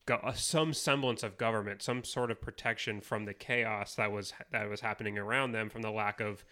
[0.06, 4.32] go- uh, some semblance of government, some sort of protection from the chaos that was
[4.50, 6.44] that was happening around them from the lack of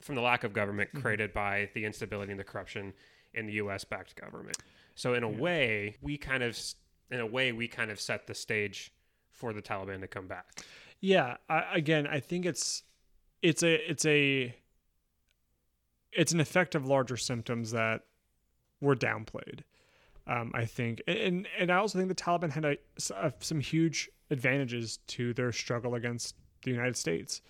[0.00, 2.92] from the lack of government created by the instability and the corruption
[3.34, 3.84] in the U.S.
[3.84, 4.56] backed government.
[4.94, 6.58] So in a way, we kind of
[7.10, 8.92] in a way we kind of set the stage
[9.38, 10.46] for the Taliban to come back.
[11.00, 12.82] Yeah, I, again, I think it's
[13.40, 14.54] it's a it's a
[16.12, 18.02] it's an effect of larger symptoms that
[18.80, 19.60] were downplayed.
[20.26, 22.76] Um, I think, and and I also think the Taliban had a,
[23.16, 27.40] uh, some huge advantages to their struggle against the United States.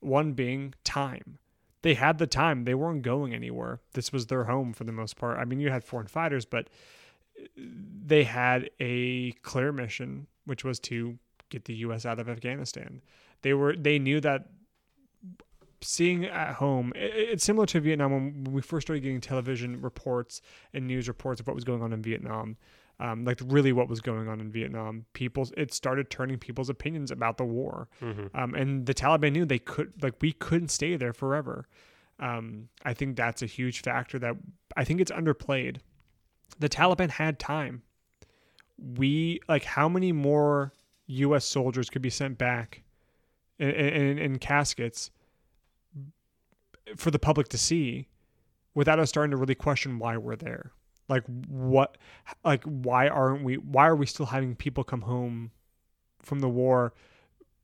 [0.00, 1.38] One being time.
[1.82, 2.64] They had the time.
[2.64, 3.80] They weren't going anywhere.
[3.94, 5.38] This was their home for the most part.
[5.38, 6.68] I mean, you had foreign fighters, but
[7.56, 11.18] they had a clear mission, which was to
[11.50, 12.04] get the U.S.
[12.06, 13.02] out of Afghanistan.
[13.42, 14.48] They were they knew that
[15.80, 19.80] seeing at home i- i- it's similar to Vietnam when we first started getting television
[19.80, 20.40] reports
[20.74, 22.56] and news reports of what was going on in Vietnam.
[23.00, 25.06] Um, like really what was going on in Vietnam.
[25.12, 27.88] People, it started turning people's opinions about the war,
[28.34, 31.68] um, and the Taliban knew they could like we couldn't stay there forever.
[32.18, 34.34] Um, I think that's a huge factor that
[34.76, 35.76] I think it's underplayed.
[36.58, 37.82] The Taliban had time.
[38.76, 40.72] We like how many more
[41.08, 41.44] U.S.
[41.44, 42.82] soldiers could be sent back
[43.58, 45.10] in, in, in caskets
[46.96, 48.08] for the public to see
[48.74, 50.72] without us starting to really question why we're there.
[51.08, 51.96] Like what
[52.44, 55.50] like why aren't we why are we still having people come home
[56.20, 56.92] from the war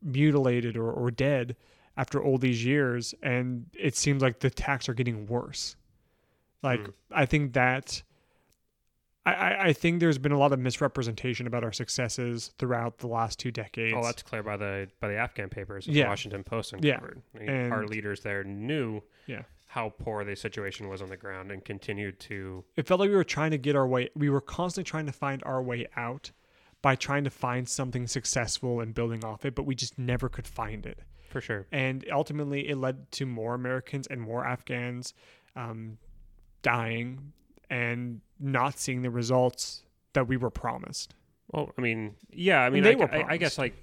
[0.03, 1.55] mutilated or, or dead
[1.97, 5.77] after all these years and it seems like the attacks are getting worse.
[6.63, 6.91] Like hmm.
[7.13, 8.03] I think that
[9.27, 13.39] I, I, think there's been a lot of misrepresentation about our successes throughout the last
[13.39, 13.95] two decades.
[13.97, 15.87] Oh, that's clear by the by the Afghan papers.
[15.87, 16.05] Yeah.
[16.05, 16.95] The Washington Post Yeah.
[16.95, 17.23] uncovered.
[17.35, 19.43] I mean, our leaders there knew yeah.
[19.67, 22.65] how poor the situation was on the ground and continued to.
[22.77, 25.13] it felt like we were trying to get our way we were constantly trying to
[25.13, 26.31] find our way out
[26.83, 30.47] by trying to find something successful and building off it but we just never could
[30.47, 30.99] find it
[31.31, 31.67] For sure.
[31.73, 35.15] And ultimately, it led to more Americans and more Afghans
[35.57, 35.97] um,
[36.61, 37.33] dying
[37.75, 41.15] and not seeing the results that we were promised.
[41.51, 43.83] Well, I mean, yeah, I mean, they I, were I, I guess like,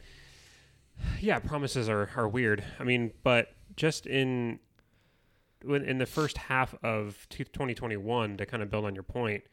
[1.20, 2.64] yeah, promises are, are weird.
[2.80, 4.60] I mean, but just in
[5.64, 9.44] when in the first half of 2021, to kind of build on your point,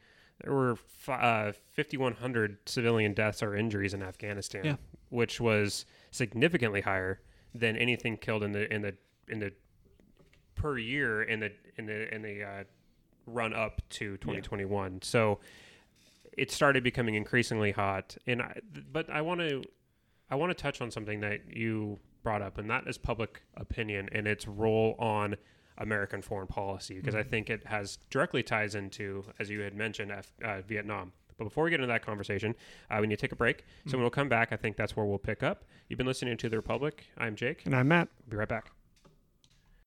[0.41, 0.77] there were
[1.07, 4.75] uh, 5,100 civilian deaths or injuries in Afghanistan, Yeah.
[5.09, 7.19] which was significantly higher
[7.53, 8.95] than anything killed in the in the
[9.27, 9.51] in the
[10.55, 12.63] per year in the in the in the uh,
[13.33, 15.01] run up to 2021.
[15.01, 15.39] So
[16.37, 18.59] it started becoming increasingly hot, and I,
[18.91, 19.63] but I want to
[20.29, 24.09] I want to touch on something that you brought up, and that is public opinion
[24.11, 25.35] and its role on
[25.77, 30.11] American foreign policy, because I think it has directly ties into, as you had mentioned,
[30.11, 31.13] F, uh, Vietnam.
[31.37, 32.53] But before we get into that conversation,
[32.91, 33.63] uh, we need to take a break.
[33.85, 35.63] So when we'll come back, I think that's where we'll pick up.
[35.87, 37.05] You've been listening to The Republic.
[37.17, 37.65] I'm Jake.
[37.65, 38.09] And I'm Matt.
[38.25, 38.71] We'll be right back.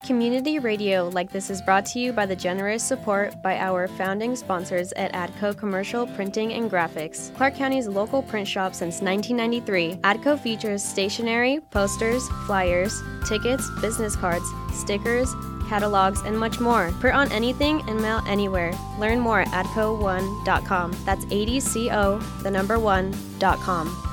[0.03, 4.35] Community radio like this is brought to you by the generous support by our founding
[4.35, 10.01] sponsors at ADCO Commercial Printing and Graphics, Clark County's local print shop since 1993.
[10.03, 15.33] ADCO features stationery, posters, flyers, tickets, business cards, stickers,
[15.69, 16.91] catalogs, and much more.
[16.99, 18.73] Print on anything and mail anywhere.
[18.99, 20.91] Learn more at adco1.com.
[21.05, 24.12] That's ADCO, the number one.com.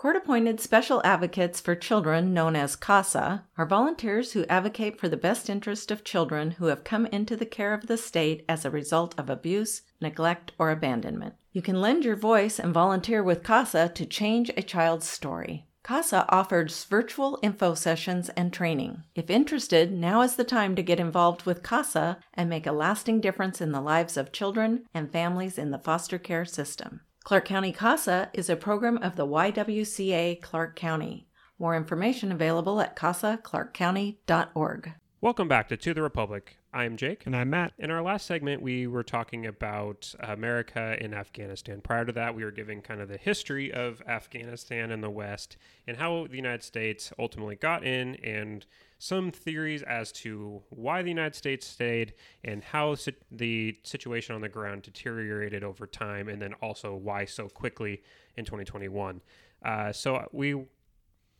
[0.00, 5.16] Court appointed special advocates for children, known as CASA, are volunteers who advocate for the
[5.18, 8.70] best interest of children who have come into the care of the state as a
[8.70, 11.34] result of abuse, neglect, or abandonment.
[11.52, 15.66] You can lend your voice and volunteer with CASA to change a child's story.
[15.82, 19.02] CASA offers virtual info sessions and training.
[19.14, 23.20] If interested, now is the time to get involved with CASA and make a lasting
[23.20, 27.02] difference in the lives of children and families in the foster care system.
[27.24, 31.26] Clark County CASA is a program of the YWCA Clark County.
[31.58, 34.92] More information available at casaclarkcounty.org.
[35.20, 36.56] Welcome back to To the Republic.
[36.72, 37.26] I'm Jake.
[37.26, 37.72] And I'm Matt.
[37.78, 41.80] In our last segment, we were talking about America in Afghanistan.
[41.80, 45.56] Prior to that, we were giving kind of the history of Afghanistan and the West
[45.88, 48.66] and how the United States ultimately got in and
[48.98, 52.14] some theories as to why the United States stayed
[52.44, 57.24] and how si- the situation on the ground deteriorated over time, and then also why
[57.24, 58.00] so quickly
[58.36, 59.20] in 2021.
[59.64, 60.54] Uh, so we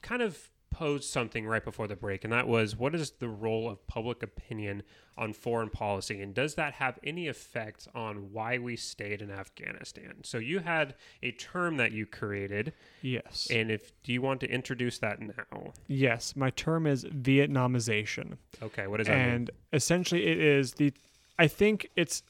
[0.03, 3.69] kind of posed something right before the break, and that was what is the role
[3.69, 4.83] of public opinion
[5.19, 10.15] on foreign policy, and does that have any effect on why we stayed in Afghanistan?
[10.23, 13.49] So you had a term that you created, Yes.
[13.51, 15.73] and if do you want to introduce that now?
[15.89, 16.35] yes.
[16.37, 18.39] My term is Vietnamization.
[18.63, 19.35] Okay, what does that mean?
[19.35, 20.93] and essentially it is the
[21.39, 22.23] i think it's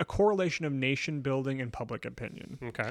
[0.00, 2.90] a correlation of nation building and public opinion Okay,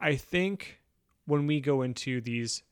[0.00, 0.78] i think
[1.26, 2.62] when we go into these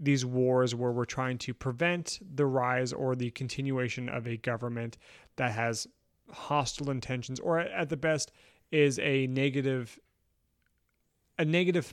[0.00, 4.96] these wars where we're trying to prevent the rise or the continuation of a government
[5.36, 5.86] that has
[6.32, 8.32] hostile intentions or at the best
[8.72, 9.98] is a negative
[11.38, 11.92] a negative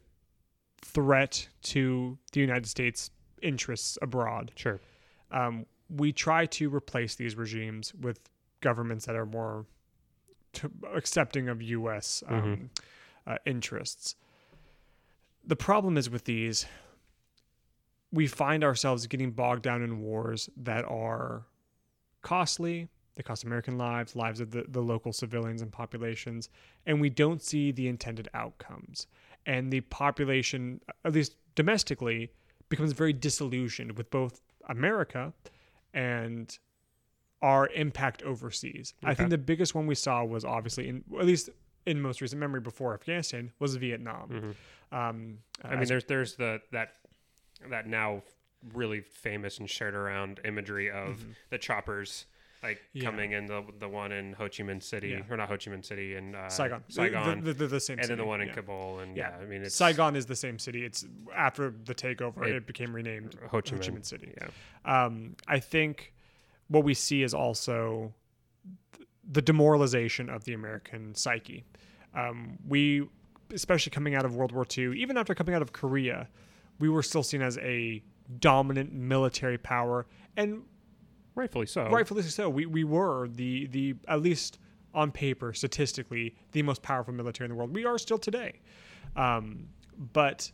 [0.82, 3.10] threat to the United States
[3.41, 4.80] interests abroad sure.
[5.32, 8.20] um, we try to replace these regimes with
[8.62, 9.66] governments that are more
[10.53, 12.24] t- accepting of U.S.
[12.28, 12.70] Um,
[13.26, 14.16] uh, interests.
[15.45, 16.66] The problem is with these,
[18.12, 21.45] we find ourselves getting bogged down in wars that are
[22.22, 22.88] costly.
[23.16, 26.49] They cost American lives, lives of the, the local civilians and populations,
[26.86, 29.08] and we don't see the intended outcomes.
[29.45, 32.32] And the population, at least domestically,
[32.70, 35.34] becomes very disillusioned with both America
[35.93, 36.58] and
[37.41, 38.93] our impact overseas.
[39.03, 41.49] I think the biggest one we saw was obviously, in, at least
[41.86, 44.55] in most recent memory before Afghanistan, was Vietnam.
[44.91, 46.89] Um, I mean, there's there's the that
[47.70, 48.24] that now
[48.74, 52.26] really famous and shared around imagery of the choppers
[52.64, 52.97] like Mm-hmm.
[52.97, 53.03] Yeah.
[53.03, 55.22] coming in the the one in Ho Chi Minh City Yeah.
[55.30, 56.84] or not Ho Chi Minh City in uh, Saigon.
[56.89, 58.53] Saigon, The, the, the same and then the one in yeah.
[58.55, 60.84] Kabul, and yeah, I mean it's Saigon is the same city.
[60.84, 61.05] It's
[61.36, 64.34] after the takeover, It- it, became renamed Ho Chi Minh, City.
[64.41, 66.14] Yeah, Um, I think
[66.68, 68.14] what we see is also
[68.97, 71.64] th- the demoralization of the American psyche.
[72.16, 73.08] Um, we,
[73.53, 76.28] especially coming out of World War II, even after coming out of Korea,
[76.80, 78.03] we were still seen as a
[78.39, 80.05] dominant military power,
[80.36, 80.63] and
[81.36, 81.89] rightfully so.
[81.89, 82.49] rightfully so.
[82.49, 84.59] We we were the the at least
[84.93, 87.75] on paper, statistically, the most powerful military in the world.
[87.75, 88.61] We are still today.
[89.15, 89.67] Um,
[90.13, 90.51] but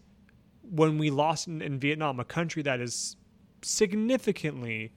[0.62, 3.16] when we lost in, in Vietnam, a country that is
[3.62, 4.94] significantly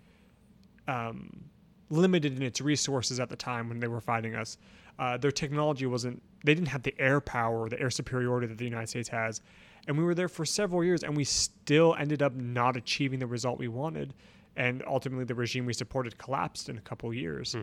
[0.88, 1.44] um,
[1.90, 4.58] limited in its resources at the time when they were fighting us,
[4.98, 6.22] uh, their technology wasn't.
[6.44, 9.40] They didn't have the air power, or the air superiority that the United States has,
[9.87, 13.26] And we were there for several years, and we still ended up not achieving the
[13.26, 14.14] result we wanted.
[14.59, 17.55] And ultimately, the regime we supported collapsed in a couple years.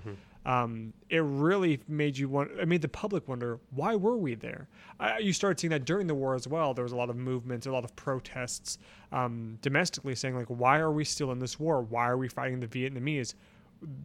[0.46, 2.52] Um, it really made you want.
[2.52, 4.68] It made the public wonder why were we there.
[5.00, 6.74] Uh, you started seeing that during the war as well.
[6.76, 8.78] There was a lot of movements, a lot of protests
[9.12, 11.82] um, domestically, saying like, "Why are we still in this war?
[11.82, 13.34] Why are we fighting the Vietnamese?"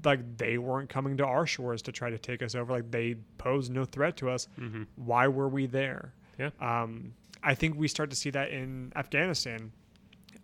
[0.05, 2.73] Like they weren't coming to our shores to try to take us over.
[2.73, 4.49] Like they posed no threat to us.
[4.97, 6.15] Why were we there?
[6.39, 6.51] Yeah.
[6.61, 7.13] Um,
[7.49, 9.73] I think we start to see that in Afghanistan.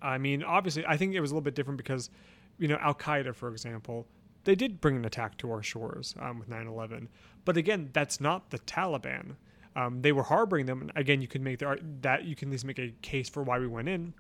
[0.01, 2.09] I mean, obviously, I think it was a little bit different because,
[2.57, 4.07] you know, Al Qaeda, for example,
[4.45, 7.11] they did bring an attack to our shores um, with 9 11.
[7.45, 9.37] But again, that's not the Taliban.
[9.77, 10.91] Um, they were harboring them.
[10.97, 13.59] Again, you can make the, that you can at least make a case for why
[13.59, 14.15] we went in.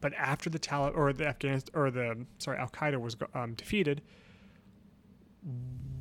[0.00, 4.02] But after the Taliban or the Afghanistan or the sorry Al Qaeda was um, defeated,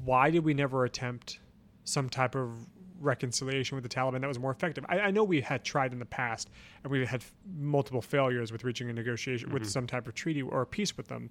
[0.05, 1.39] why did we never attempt
[1.85, 2.67] some type of
[2.99, 4.85] reconciliation with the Taliban that was more effective?
[4.89, 6.49] I, I know we had tried in the past,
[6.83, 9.69] and we had f- multiple failures with reaching a negotiation with mm-hmm.
[9.69, 11.29] some type of treaty or a peace with them.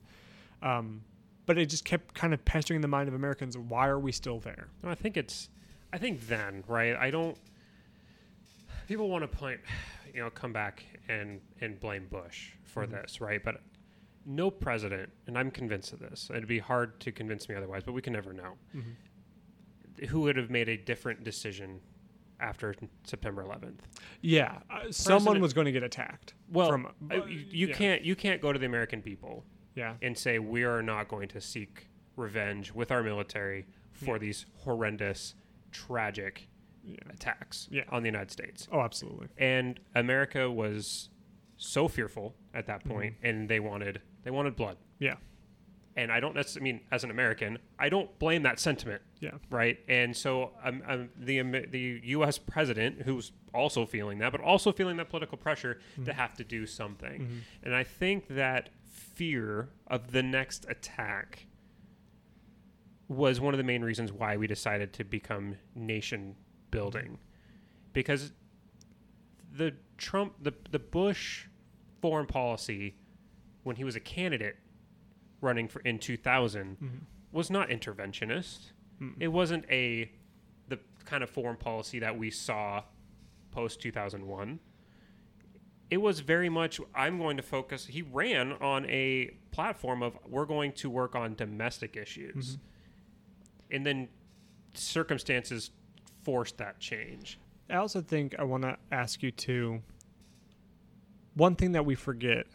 [0.62, 1.03] Um,
[1.47, 3.57] but it just kept kind of pestering the mind of Americans.
[3.57, 4.69] Why are we still there?
[4.83, 5.49] No, I think it's,
[5.93, 6.95] I think then, right?
[6.95, 7.37] I don't.
[8.87, 9.61] People want to point,
[10.14, 12.95] you know, come back and and blame Bush for mm-hmm.
[12.95, 13.43] this, right?
[13.43, 13.61] But
[14.27, 16.31] no president, and I'm convinced of this.
[16.31, 18.53] It'd be hard to convince me otherwise, but we can never know.
[18.77, 18.91] Mm-hmm.
[20.07, 21.80] Who would have made a different decision
[22.40, 22.74] after
[23.05, 23.78] September 11th?
[24.20, 26.34] Yeah, uh, someone was going to get attacked.
[26.53, 27.74] Well, from, uh, you, yeah.
[27.74, 29.44] can't you can't go to the American people
[29.74, 34.46] Yeah, and say we are not going to seek revenge with our military for these
[34.59, 35.34] horrendous,
[35.72, 36.49] tragic
[37.11, 37.82] attacks Yeah.
[37.90, 38.68] on the United States.
[38.72, 39.28] oh, absolutely.
[39.36, 41.11] And America was
[41.57, 44.76] so fearful at that point, and they wanted they wanted blood.
[45.01, 45.16] Yeah,
[45.99, 49.32] And I don't necessarily I mean as an American, I don't blame that sentiment, yeah,
[49.51, 49.78] right?
[49.88, 52.38] And so um, um, the the U.S.
[52.38, 56.66] president, who's also feeling that, but also feeling that political pressure to have to do
[56.66, 57.42] something.
[57.64, 61.46] And I think that fear of the next attack
[63.09, 66.36] was one of the main reasons why we decided to become nation
[66.70, 67.18] building,
[67.92, 68.30] because
[69.53, 71.46] the Trump the the Bush
[72.01, 72.94] foreign policy
[73.64, 74.59] when he was a candidate
[75.41, 76.86] running for in 2000 mm-hmm.
[77.32, 78.72] was not interventionist.
[79.20, 80.11] It wasn't a
[80.68, 82.82] the kind of foreign policy that we saw
[83.53, 84.59] post 2001.
[85.91, 90.45] It was very much I'm going to focus he ran on a platform of we're
[90.45, 92.57] going to work on domestic issues.
[92.57, 93.76] Mm-hmm.
[93.76, 94.09] And then
[94.74, 95.70] circumstances
[96.22, 97.39] forced that change.
[97.70, 99.82] I also think I want to ask you to.
[101.34, 102.47] One thing that we forget,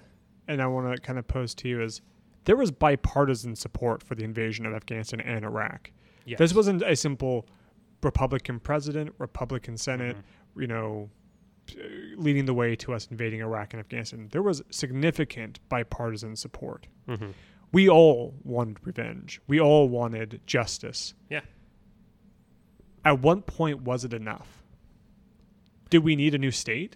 [0.45, 2.01] and I want to kind of pose to you is
[2.45, 5.91] there was bipartisan support for the invasion of Afghanistan and Iraq.
[6.25, 6.39] Yes.
[6.39, 7.45] This wasn't a simple
[8.01, 10.61] Republican president, Republican Senate, Mm-hmm.
[10.61, 11.09] you know,
[12.17, 14.27] leading the way to us invading Iraq and Afghanistan.
[14.31, 16.87] There was significant bipartisan support.
[17.07, 17.31] Mm-hmm.
[17.71, 19.39] We all wanted revenge.
[19.47, 21.13] We all wanted justice.
[21.29, 21.41] Yeah.
[23.05, 24.63] At what point was it enough?
[25.89, 26.95] Did we need a new state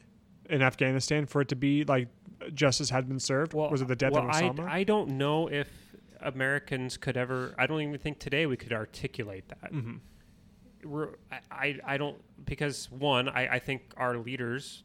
[0.50, 2.08] in Afghanistan for it to be like
[2.54, 3.54] justice had been served?
[3.54, 4.68] was it the death well, of I, Osama?
[4.68, 5.70] I don't know if
[6.22, 7.54] Americans could ever.
[7.58, 9.74] I don't even think today we could articulate that.
[9.74, 9.96] Mm-hmm.
[10.90, 14.84] We're, I, I, I don't because one, I, I think our leaders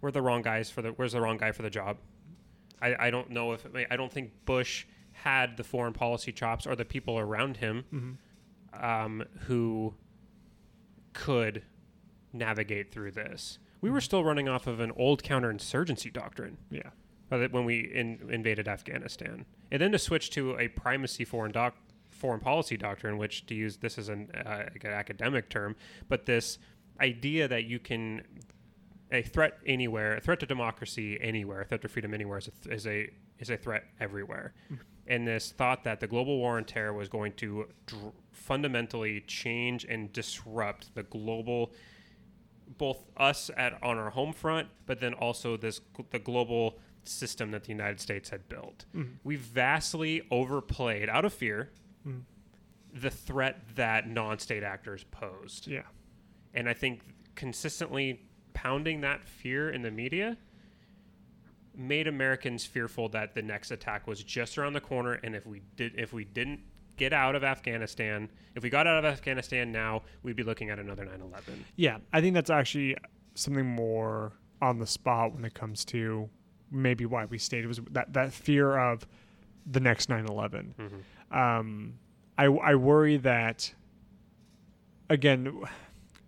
[0.00, 0.90] were the wrong guys for the.
[0.90, 1.98] Where's the wrong guy for the job?
[2.80, 6.74] I, I don't know if I don't think Bush had the foreign policy chops or
[6.74, 8.84] the people around him Mm-hmm.
[8.84, 9.94] um, who
[11.12, 11.62] could
[12.32, 13.58] navigate through this.
[13.80, 13.94] We Mm-hmm.
[13.94, 16.90] were still running off of an old counterinsurgency doctrine yeah.
[17.30, 21.74] uh, when we in, invaded Afghanistan, and then to switch to a primacy foreign doc,
[22.10, 25.74] foreign policy doctrine, which to use this is an, uh, like an academic term,
[26.08, 26.58] but this
[27.00, 28.22] idea that you can
[29.12, 32.50] a threat anywhere, a threat to democracy anywhere, a threat to freedom anywhere is a,
[32.52, 33.08] th- is a
[33.38, 34.52] is a threat everywhere,
[35.06, 39.84] and this thought that the global war on terror was going to dr- fundamentally change
[39.88, 41.72] and disrupt the global
[42.78, 47.64] both us at on our home front, but then also this the global system that
[47.64, 48.84] the United States had built.
[48.94, 49.14] Mm-hmm.
[49.24, 51.70] We vastly overplayed out of fear
[52.06, 52.20] mm-hmm.
[52.92, 55.82] the threat that non-state actors posed, Yeah.
[56.54, 57.00] and I think
[57.34, 58.20] consistently
[58.52, 60.36] pounding that fear in the media
[61.74, 65.62] made Americans fearful that the next attack was just around the corner, and if we
[65.76, 66.60] did if we didn't
[67.00, 70.78] get out of Afghanistan, if we got out of Afghanistan now, we'd be looking at
[70.78, 71.64] another 9/11.
[71.76, 71.96] Yeah.
[72.12, 72.94] I think that's actually
[73.34, 76.28] something more on the spot when it comes to
[76.70, 77.64] maybe why we stayed.
[77.64, 79.06] It was that, that fear of
[79.64, 80.74] the next 9 11.
[81.30, 81.94] Um,
[82.36, 83.74] I, I worry that,
[85.08, 85.62] again,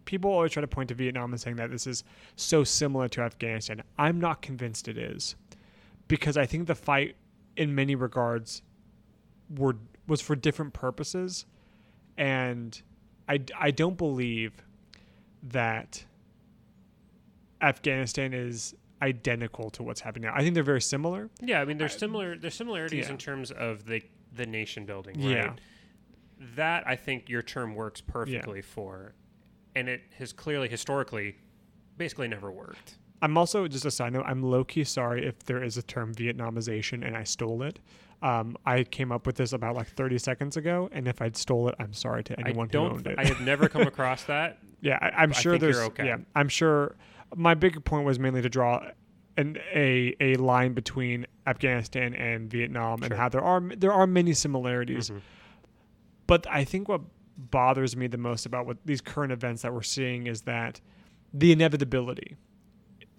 [0.07, 2.03] people always try to point to Vietnam and saying that this is
[2.37, 3.83] so similar to Afghanistan.
[3.99, 5.37] I'm not convinced it is,
[6.09, 7.17] because I think the fight,
[7.57, 8.63] in many regards,
[9.55, 9.77] were
[10.07, 11.47] was for different purposes,
[12.17, 12.81] and
[13.29, 14.53] I I don't believe
[15.43, 16.05] that
[17.61, 20.35] Afghanistan is identical to what's happening now.
[20.35, 21.31] I think they're very similar.
[21.41, 23.13] Yeah, I mean there's similar there's similarities yeah.
[23.13, 24.03] in terms of the
[24.35, 25.31] the nation building, right?
[25.31, 25.53] Yeah.
[26.57, 29.15] That I think your term works perfectly for,
[29.77, 31.37] and it has clearly historically,
[31.97, 32.99] basically never worked.
[33.21, 34.25] I'm also just a side note.
[34.27, 37.79] I'm low key sorry if there is a term Vietnamization and I stole it.
[38.23, 41.69] Um, I came up with this about like 30 seconds ago, and if I'd stole
[41.69, 43.19] it, I'm sorry to anyone who owned it.
[43.19, 44.59] I have never come across that.
[44.81, 45.77] yeah, I, I'm I sure there's.
[45.77, 46.07] okay.
[46.07, 46.95] Yeah, I'm sure.
[47.35, 48.81] My big point was mainly to draw
[49.37, 54.35] an a a line between Afghanistan and Vietnam and how there are there are many
[54.35, 55.11] similarities.
[55.11, 55.21] Mhm.
[56.27, 57.01] But I think what
[57.37, 60.81] bothers me the most about what these current events that we're seeing is that
[61.35, 62.37] the inevitability.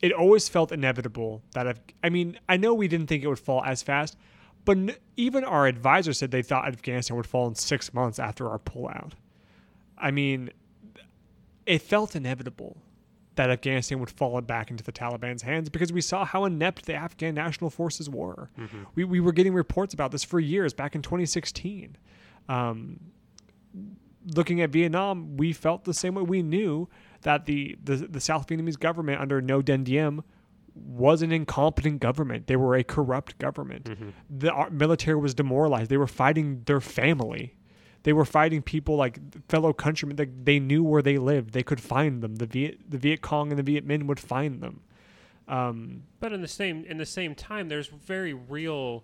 [0.01, 3.39] It always felt inevitable that Af- I mean, I know we didn't think it would
[3.39, 4.17] fall as fast,
[4.66, 8.49] but n- even our advisors said they thought Afghanistan would fall in 6 months after
[8.49, 9.11] our pullout.
[9.97, 10.49] I mean,
[11.66, 12.78] it felt inevitable
[13.36, 16.93] that Afghanistan would fall back into the Taliban's hands because we saw how inept the
[16.93, 18.49] Afghan national forces were.
[18.95, 21.97] We, we were getting reports about this for years back in 2016.
[22.47, 22.99] Um,
[24.36, 26.22] looking at Vietnam, we felt the same way.
[26.24, 26.89] We knew
[27.22, 30.24] that the, the, the South Vietnamese government under Ngo Dinh Diem
[30.76, 32.47] was an incompetent government.
[32.47, 33.88] They were a corrupt government.
[34.30, 35.89] The ar- military was demoralized.
[35.89, 37.55] They were fighting their family.
[38.03, 40.15] They were fighting people like fellow countrymen.
[40.17, 41.53] They, they knew where they lived.
[41.53, 42.36] They could find them.
[42.36, 44.82] The Viet the Viet Cong and the Viet Minh would find them.
[45.47, 49.03] Um, But in the same in the same time, there's very real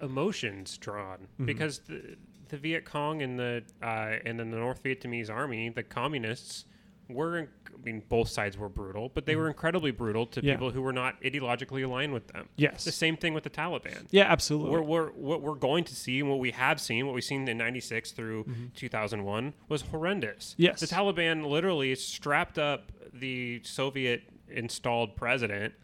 [0.00, 1.46] emotions drawn Mm-hmm.
[1.46, 2.16] because the
[2.48, 6.64] the Viet Cong and the uh, and then the North Vietnamese army, the communists,
[7.14, 10.46] were I mean both sides were brutal, but they were incredibly brutal to Mm-hmm.
[10.48, 10.54] Yeah.
[10.54, 12.48] people who were not ideologically aligned with them.
[12.56, 12.84] Yes.
[12.84, 14.06] the same thing with the Taliban.
[14.10, 14.70] yeah, absolutely.
[14.70, 17.48] We're, we're, what we're going to see and what we have seen, what we've seen
[17.48, 18.64] in 96 through Mm-hmm.
[18.76, 20.54] 2001 was horrendous.
[20.58, 20.80] Yes.
[20.80, 25.74] The Taliban literally strapped up the Soviet installed president,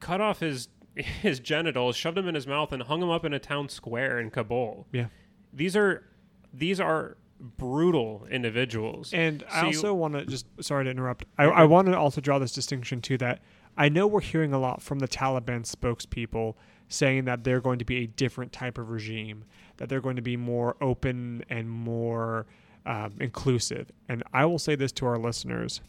[0.00, 3.32] cut off his his genitals, shoved him in his mouth, and hung him up in
[3.32, 4.86] a town square in Kabul.
[4.92, 5.06] yeah.
[5.52, 6.04] These are
[6.52, 9.12] these are brutal individuals.
[9.12, 11.24] And I So you- also want to just sorry to interrupt.
[11.38, 13.40] I, I want to also draw this distinction too that
[13.76, 16.54] I know we're hearing a lot from the Taliban spokespeople
[16.88, 19.44] saying that they're going to be a different type of regime,
[19.76, 22.46] that they're going to be more open and more
[22.84, 23.90] um, inclusive.
[24.08, 25.80] And I will say this to our listeners: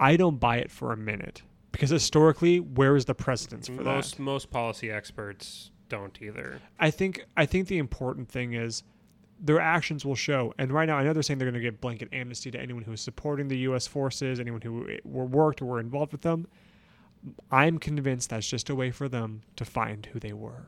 [0.00, 4.16] I don't buy it for a minute because historically, where is the precedence for most
[4.16, 4.22] that?
[4.22, 6.58] most policy experts don't either.
[6.80, 8.82] I think I think the important thing is
[9.42, 10.54] their actions will show.
[10.56, 12.84] And right now, I know they're saying they're going to give blanket amnesty to anyone
[12.84, 13.86] who is supporting the U.S.
[13.88, 16.46] forces, anyone who eh, were worked or were involved with them.
[17.50, 20.66] I'm convinced that's just a way for them to find who they were,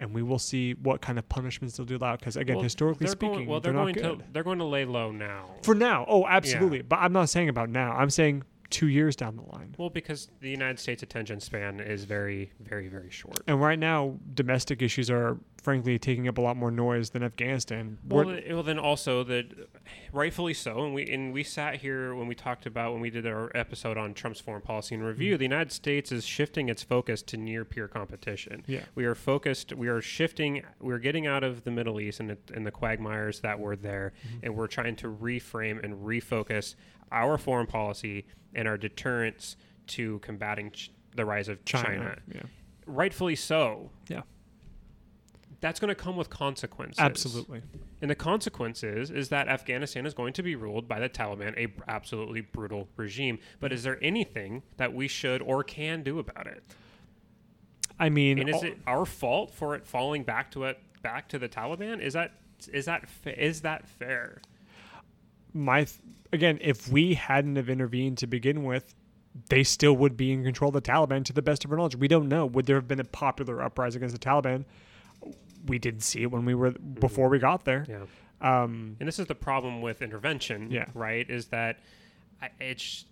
[0.00, 2.18] and we will see what kind of punishments they'll do out.
[2.20, 4.26] Because again, Well, historically they're speaking, going, well, they're, they're, not going good.
[4.26, 5.50] to they're going to lay low now.
[5.62, 6.04] for now.
[6.08, 6.82] Oh, absolutely.
[6.82, 7.92] But I'm not saying about now.
[7.92, 9.74] I'm saying two years down the line.
[9.78, 13.40] Well, because the United States attention span is very, very, very short.
[13.46, 17.98] And right now, domestic issues are frankly taking up a lot more noise than Afghanistan.
[18.06, 19.46] Well, well, then also that,
[20.12, 23.26] rightfully so, and we and we sat here when we talked about when we did
[23.26, 25.32] our episode on Trump's foreign policy and review.
[25.32, 25.38] Mm-hmm.
[25.38, 28.64] The United States is shifting its focus to near peer competition.
[28.66, 28.80] Yeah.
[28.94, 29.72] we are focused.
[29.72, 30.62] We are shifting.
[30.80, 34.12] We're getting out of the Middle East and the, and the quagmires that were there,
[34.26, 34.38] Mm-hmm.
[34.44, 36.74] and we're trying to reframe and refocus
[37.12, 39.56] our foreign policy and our deterrence
[39.88, 41.86] to combating ch- the rise of China.
[41.86, 42.18] China.
[42.34, 42.42] Yeah.
[42.86, 43.90] Rightfully so.
[44.08, 44.22] Yeah.
[45.60, 47.00] That's going to come with consequences.
[47.00, 47.62] Absolutely.
[48.00, 51.54] And the consequence is, is that Afghanistan is going to be ruled by the Taliban,
[51.56, 53.40] a b- absolutely brutal regime.
[53.58, 56.62] But is there anything that we should or can do about it?
[57.98, 61.28] I mean, And is all- it our fault for it falling back to it back
[61.30, 62.00] to the Taliban?
[62.00, 62.34] Is that
[62.72, 64.40] is that fa- is that fair?
[65.54, 65.98] my th-
[66.32, 68.94] again, if we hadn't have intervened to begin with,
[69.48, 71.24] they still would be in control of the Taliban.
[71.26, 72.46] To the best of our knowledge, we don't know.
[72.46, 74.64] Would there have been a popular uprising against the Taliban?
[75.66, 77.84] We didn't see it when we were before we got there.
[77.88, 78.04] Yeah.
[78.40, 80.86] Um, And this is the problem with intervention, Yeah.
[80.94, 81.28] right?
[81.28, 81.78] Is that
[82.60, 83.04] it's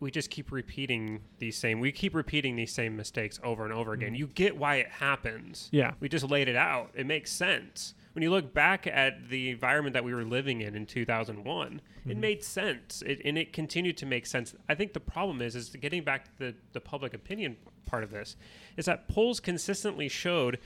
[0.00, 3.92] we just keep repeating these same we keep repeating these same mistakes over and over
[3.92, 4.14] again.
[4.14, 5.66] You get why it happens.
[5.66, 5.76] Mm-hmm.
[5.76, 5.92] Yeah.
[6.00, 6.90] We just laid it out.
[6.94, 7.94] It makes sense.
[8.14, 12.10] When you look back at the environment that we were living in in 2001, Mm-hmm.
[12.10, 13.02] it made sense.
[13.06, 14.54] It, and it continued to make sense.
[14.68, 17.56] I think the problem is is getting back to the the public opinion
[17.86, 18.36] part of this
[18.76, 20.58] is that polls consistently showed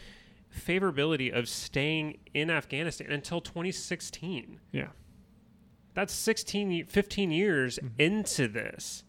[0.53, 4.89] favorability of staying in Afghanistan until 2016 yeah,
[5.95, 8.01] that's 16, 15 years Mm-hmm.
[8.01, 9.05] into this.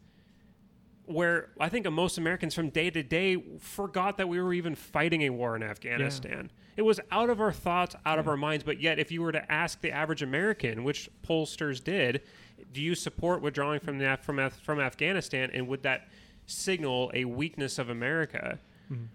[1.09, 5.23] Where I think most Americans from day to day forgot that we were even fighting
[5.23, 6.51] a war in Afghanistan.
[6.77, 8.63] It was out of our thoughts, out of our minds.
[8.63, 12.21] But yet, if you were to ask the average American, which pollsters did,
[12.73, 16.07] do you support withdrawing from the Af- from Af- from Afghanistan, and would that
[16.45, 18.59] signal a weakness of America?
[18.91, 19.05] Mm-hmm.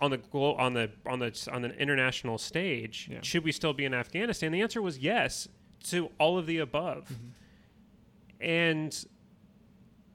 [0.00, 3.18] on the glo- on the on the on the international stage Yeah.
[3.22, 5.48] should we still be in Afghanistan the answer was yes
[5.84, 8.44] to all of the above Mm-hmm.
[8.44, 9.04] and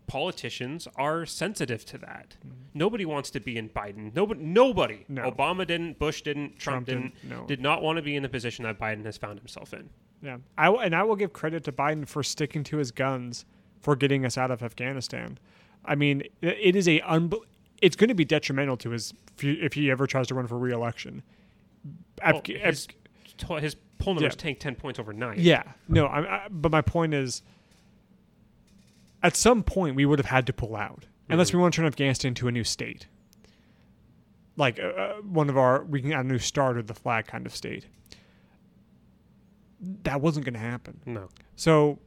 [0.09, 2.55] politicians are sensitive to that mm-hmm.
[2.73, 5.31] nobody wants to be in Biden nobody nobody No.
[5.31, 7.45] Obama didn't Bush didn't Trump, Trump didn't, didn't, no.
[7.45, 9.89] did not want to be in the position that Biden has found himself in
[10.21, 13.45] Yeah, I w- and I will give credit to Biden for sticking to his guns
[13.81, 15.37] for getting us out of Afghanistan.
[15.85, 17.41] I mean, it is a unbe-
[17.81, 20.47] it's going to be detrimental to his if he, if he ever tries to run
[20.47, 21.23] for re-election.
[22.21, 22.87] Well, his,
[23.59, 24.37] his poll numbers Yeah.
[24.41, 27.41] tanked 10 points overnight yeah, no, I, I, but my point is,
[29.23, 31.85] at some point we would have had to pull out unless we want to turn
[31.85, 33.07] Afghanistan into a new state,
[34.57, 37.27] like uh, uh, one of our we can add a new star to the flag
[37.27, 37.85] kind of state.
[40.03, 40.99] That wasn't going to happen.
[41.05, 41.99] no So,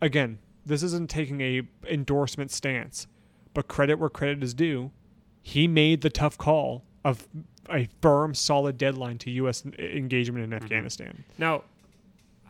[0.00, 3.06] again, this isn't taking a endorsement stance,
[3.54, 4.92] but credit where credit is due.
[5.42, 7.26] He made the tough call of
[7.70, 9.64] a firm, solid deadline to U.S.
[9.78, 11.24] engagement in Afghanistan.
[11.38, 11.62] Now,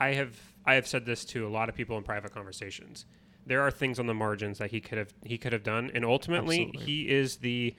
[0.01, 3.07] I have I have said this to a lot of people in private conversations.
[3.47, 6.05] There are things on the margins that he could have he could have done, and
[6.05, 6.85] ultimately, Absolutely.
[6.85, 7.75] he is the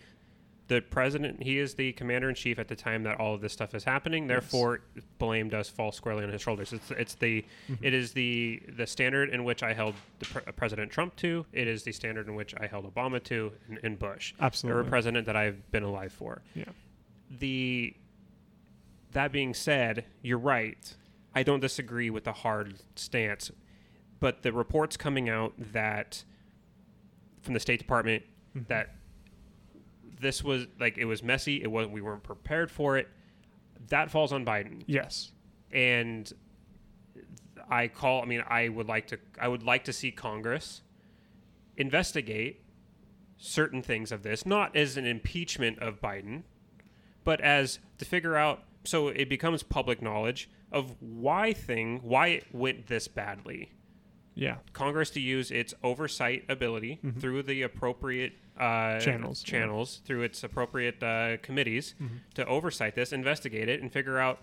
[0.70, 1.44] the president.
[1.44, 3.86] He is the commander in chief at the time that all of this stuff is
[3.86, 4.28] happening.
[4.28, 4.82] Therefore,
[5.18, 6.74] blame does fall squarely on his shoulders.
[6.74, 7.86] It's it's the Mm-hmm.
[7.86, 11.46] it is the the standard in which I held the pre- President Trump to.
[11.54, 14.34] It is the standard in which I held Obama to and, and Bush.
[14.40, 14.88] Absolutely.
[14.88, 16.66] A president that I've been alive for Yeah.
[17.40, 17.94] the
[19.14, 20.96] that being said, you're right.
[21.34, 23.52] I don't disagree with the hard stance,
[24.20, 26.24] but the reports coming out that
[27.42, 28.24] from the State Department
[28.56, 28.68] mm-hmm.
[28.68, 28.96] that
[30.20, 33.08] this was like it was messy, it was we weren't prepared for it.
[33.90, 35.32] That falls on Biden, Yes.
[35.72, 36.32] and
[37.70, 38.22] I call.
[38.22, 39.20] I mean, I would like to.
[39.40, 40.82] I would like to see Congress
[41.76, 42.62] investigate
[43.38, 46.44] certain things of this, not as an impeachment of Biden,
[47.24, 52.46] but as to figure out so it becomes public knowledge of why thing why it
[52.52, 53.72] went this badly.
[54.38, 54.58] Yeah.
[54.72, 59.52] Congress to use its oversight ability through the appropriate uh, Channels, yeah.
[59.52, 61.96] channels through its appropriate uh, committees
[62.36, 64.40] to oversight this, investigate it, and figure out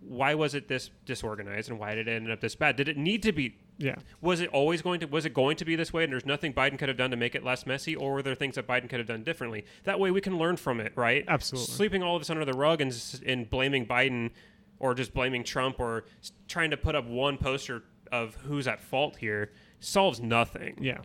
[0.00, 2.76] why was it this disorganized and why did it end up this bad?
[2.76, 3.56] Did it need to be?
[3.78, 3.96] Yeah.
[4.20, 5.06] Was it always going to?
[5.06, 6.04] Was it going to be this way?
[6.04, 8.34] And there's nothing Biden could have done to make it less messy, or were there
[8.34, 9.64] things that Biden could have done differently?
[9.84, 11.24] That way, we can learn from it, right?
[11.28, 11.74] Absolutely.
[11.74, 14.30] Sweeping all of this under the rug and and blaming Biden,
[14.78, 16.04] or just blaming Trump, or
[16.48, 17.82] trying to put up one poster
[18.12, 20.76] of who's at fault here solves nothing.
[20.80, 20.98] Yeah,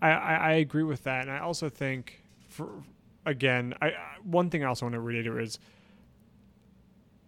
[0.00, 2.68] I, I, I agree with that, and I also think, for
[3.24, 5.58] again, I, I one thing I also want to reiterate is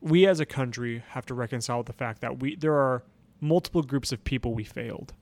[0.01, 3.03] we as a country have to reconcile the fact that we there are
[3.41, 5.13] multiple groups of people we failed,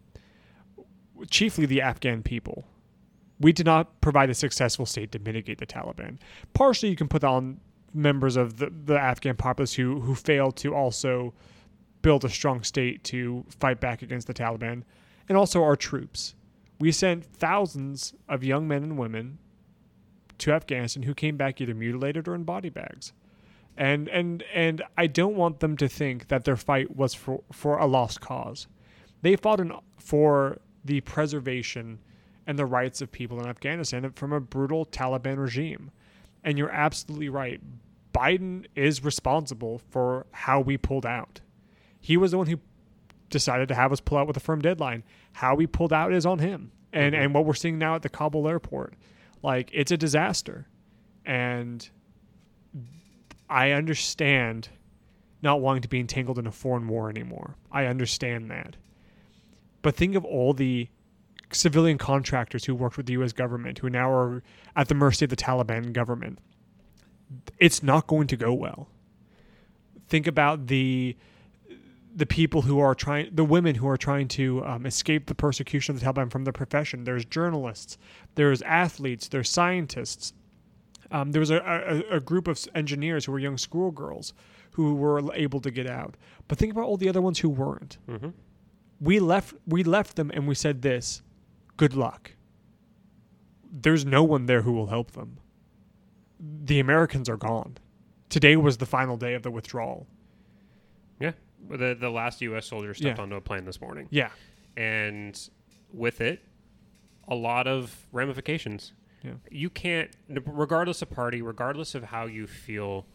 [1.31, 2.65] chiefly the Afghan people.
[3.41, 6.19] We did not provide a successful state to mitigate the Taliban.
[6.53, 7.61] Partially, you can put that on
[7.93, 11.35] members of the, the Afghan populace who who failed to also
[12.03, 14.83] build a strong state to fight back against the Taliban,
[15.29, 16.35] and also our troops.
[16.79, 19.39] We sent thousands of young men and women
[20.39, 23.13] to Afghanistan who came back either mutilated or in body bags.
[23.77, 27.79] And and and I don't want them to think that their fight was for for
[27.79, 28.67] a lost cause.
[29.23, 29.61] They fought
[29.99, 32.01] for the preservation
[32.47, 35.91] and the rights of people in Afghanistan from a brutal Taliban regime.
[36.45, 37.61] And you're absolutely right.
[38.13, 41.41] Biden is responsible for how we pulled out.
[42.03, 42.59] He was the one who
[43.31, 45.05] decided to have us pull out with a firm deadline.
[45.33, 46.73] How we pulled out is on him.
[46.93, 47.25] And mm-hmm.
[47.25, 48.95] and what we're seeing now at the Kabul airport,
[49.43, 50.67] like it's a disaster.
[51.25, 51.89] And
[53.49, 54.69] I understand
[55.41, 57.57] not wanting to be entangled in a foreign war anymore.
[57.71, 58.77] I understand that.
[59.81, 60.89] But think of all the
[61.53, 64.43] civilian contractors who worked with the US government who now are
[64.75, 66.39] at the mercy of the Taliban government.
[67.59, 68.89] It's not going to go well.
[70.09, 71.17] Think about the
[72.15, 75.95] the people who are trying, the women who are trying to um, escape the persecution
[75.95, 77.05] of the Taliban from their profession.
[77.05, 77.99] There's journalists,
[78.35, 80.33] there's athletes, there's scientists.
[81.11, 81.59] Um, there was a,
[82.11, 84.33] a, a group of engineers who were young schoolgirls
[84.73, 86.17] who were able to get out.
[86.49, 87.99] But think about all the other ones who weren't.
[88.09, 88.31] Mm-hmm.
[89.01, 91.23] We left, we left them, and we said this:
[91.77, 92.33] "Good luck."
[93.71, 95.39] There's no one there who will help them.
[96.39, 97.79] The Americans are gone.
[98.29, 100.07] Today was the final day of the withdrawal.
[101.21, 101.33] Yeah.
[101.69, 102.67] The the last U.S.
[102.67, 103.23] soldier stepped Yeah.
[103.23, 104.09] onto a plane this morning.
[104.11, 104.31] Yeah,
[104.77, 105.39] and
[105.93, 106.43] with it,
[107.29, 108.93] a lot of ramifications.
[109.23, 109.35] Yeah.
[109.51, 113.07] You can't, regardless of party, regardless of how you feel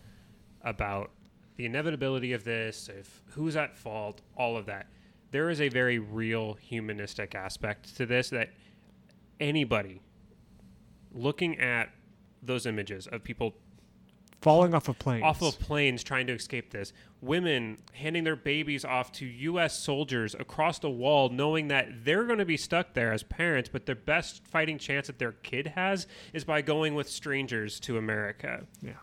[0.61, 1.11] about
[1.57, 4.87] the inevitability of this, if who's at fault, all of that.
[5.31, 8.51] There is a very real humanistic aspect to this that
[9.41, 10.01] anybody
[11.11, 11.89] looking at
[12.41, 13.55] those images of people
[14.41, 15.23] Falling off of planes.
[15.23, 19.79] off of planes trying to escape this, women handing their babies off to U.S.
[19.79, 23.87] soldiers across the wall, knowing that they're going to be stuck there as parents, but
[23.87, 28.65] their best fighting chance that their kid has is by going with strangers to America.
[28.81, 28.93] Yeah.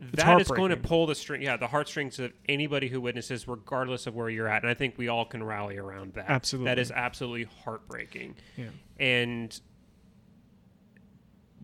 [0.00, 4.06] That is going to pull the string, yeah, the heartstrings of anybody who witnesses, regardless
[4.06, 4.62] of where you're at.
[4.62, 6.26] And I think we all can rally around that.
[6.28, 6.70] Absolutely.
[6.70, 8.36] that is absolutely heartbreaking.
[8.56, 8.68] Yeah.
[9.00, 9.60] And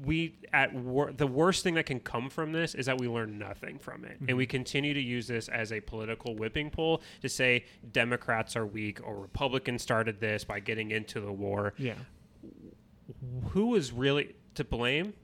[0.02, 3.38] we at wor- the worst thing that can come from this is that we learn
[3.38, 4.50] nothing from it, and we mm-hmm.
[4.50, 9.16] continue to use this as a political whipping pole to say Democrats are weak or
[9.16, 11.94] Republicans started this by getting into the war Yeah.
[13.50, 15.14] who is really to blame?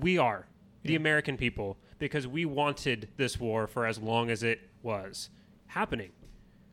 [0.00, 0.46] We are
[0.82, 5.30] the American people because we wanted this war for as long as it was
[5.66, 6.10] happening.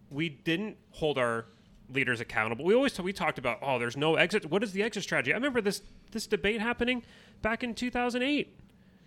[0.10, 1.46] We didn't hold our
[1.94, 2.66] leaders accountable.
[2.66, 4.46] We always we talked about oh, there's no exit.
[4.50, 5.34] What is the exit strategy?
[5.34, 5.82] I remember this
[6.12, 7.04] this debate happening
[7.42, 8.60] back in 2008.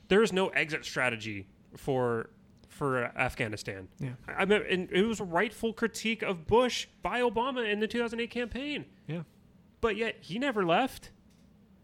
[0.08, 2.30] There is no exit strategy for
[2.68, 3.88] for Afghanistan.
[3.98, 4.10] Yeah.
[4.26, 7.86] I I remember, and it was a rightful critique of Bush by Obama in the
[7.86, 8.86] 2008 campaign.
[9.06, 9.22] Yeah.
[9.80, 11.10] But yet he never left.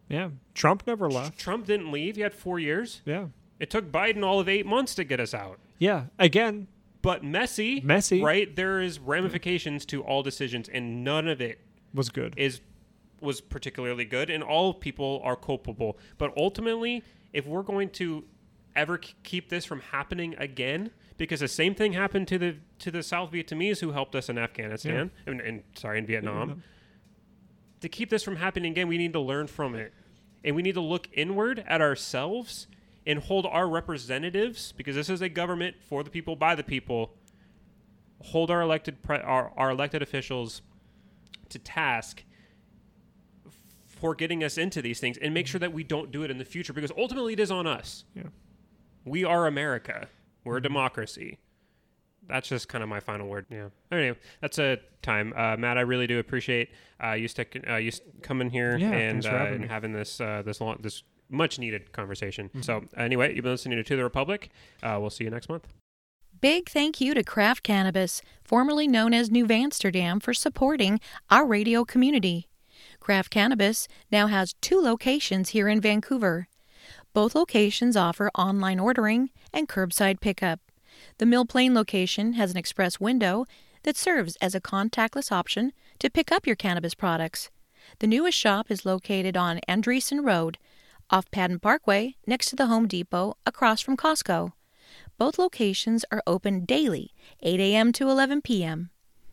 [0.08, 0.30] Yeah.
[0.54, 1.38] Trump never left.
[1.38, 2.16] Trump didn't leave.
[2.16, 3.02] He had four years.
[3.04, 3.26] Yeah.
[3.58, 5.58] It took Biden all of eight months to get us out.
[5.78, 6.04] Yeah.
[6.18, 6.68] Again,
[7.06, 8.20] But messy, Messy.
[8.20, 8.54] right?
[8.56, 11.60] There is ramifications to all decisions, and none of it
[11.94, 12.34] was good.
[12.36, 12.60] is
[13.20, 15.98] was particularly good, and all people are culpable.
[16.18, 18.24] But ultimately, if we're going to
[18.74, 23.04] ever keep this from happening again, because the same thing happened to the to the
[23.04, 26.64] South Vietnamese who helped us in Afghanistan, and, and sorry, in Vietnam.
[27.82, 29.94] To keep this from happening again, we need to learn from it,
[30.42, 32.66] and we need to look inward at ourselves
[33.06, 37.14] and hold our representatives, because this is a government for the people by the people.
[38.22, 40.62] Hold our elected pre- our, our elected officials
[41.50, 42.24] to task
[43.86, 46.38] for getting us into these things and make sure that we don't do it in
[46.38, 48.04] the future because ultimately it is on us.
[48.14, 48.24] Yeah.
[49.04, 50.08] We are America.
[50.44, 51.38] We're a democracy.
[52.28, 53.46] That's just kind of my final word.
[53.50, 53.68] Yeah.
[53.92, 55.78] Anyway, that's a time, uh, Matt.
[55.78, 56.70] I really do appreciate
[57.02, 57.92] uh, you sticking, uh, you
[58.22, 61.92] coming here Yeah, and, uh, having and having this uh, this long, this much needed
[61.92, 62.48] conversation.
[62.48, 62.62] Mm-hmm.
[62.62, 64.50] So anyway, you've been listening to To the Republic.
[64.82, 65.66] Uh, we'll see you next month.
[66.40, 71.00] Big thank you to Craft Cannabis, formerly known as New Amsterdam, for supporting
[71.30, 72.46] our radio community.
[73.00, 76.48] Craft Cannabis now has two locations here in Vancouver.
[77.14, 80.60] Both locations offer online ordering and curbside pickup.
[81.18, 83.46] The Mill Plain location has an express window
[83.84, 87.50] that serves as a contactless option to pick up your cannabis products.
[88.00, 90.58] The newest shop is located on Andresen Road,
[91.10, 94.52] off Padden Parkway, next to the Home Depot, across from Costco.
[95.18, 97.92] Both locations are open daily, 8 a.m.
[97.92, 98.90] to 11 p.m.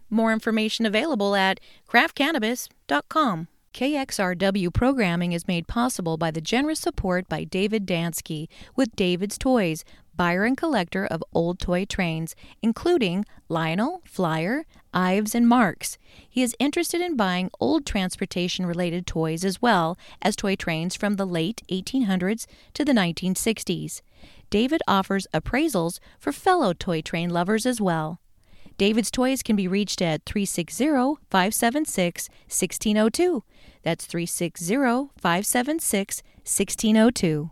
[0.10, 3.48] More information available at craftcannabis.com.
[3.74, 9.84] KXRW programming is made possible by the generous support by David Dansky with David's Toys,
[10.16, 15.98] buyer and collector of old toy trains, including Lionel, Flyer, Ives, and Marx.
[16.30, 21.16] He is interested in buying old transportation related toys as well as toy trains from
[21.16, 24.02] the late 1800s to the 1960s.
[24.50, 28.20] David offers appraisals for fellow toy train lovers as well.
[28.78, 30.86] David's Toys can be reached at 360
[31.30, 33.44] 576 1602.
[33.84, 34.76] That's 360
[35.18, 37.52] 576 1602.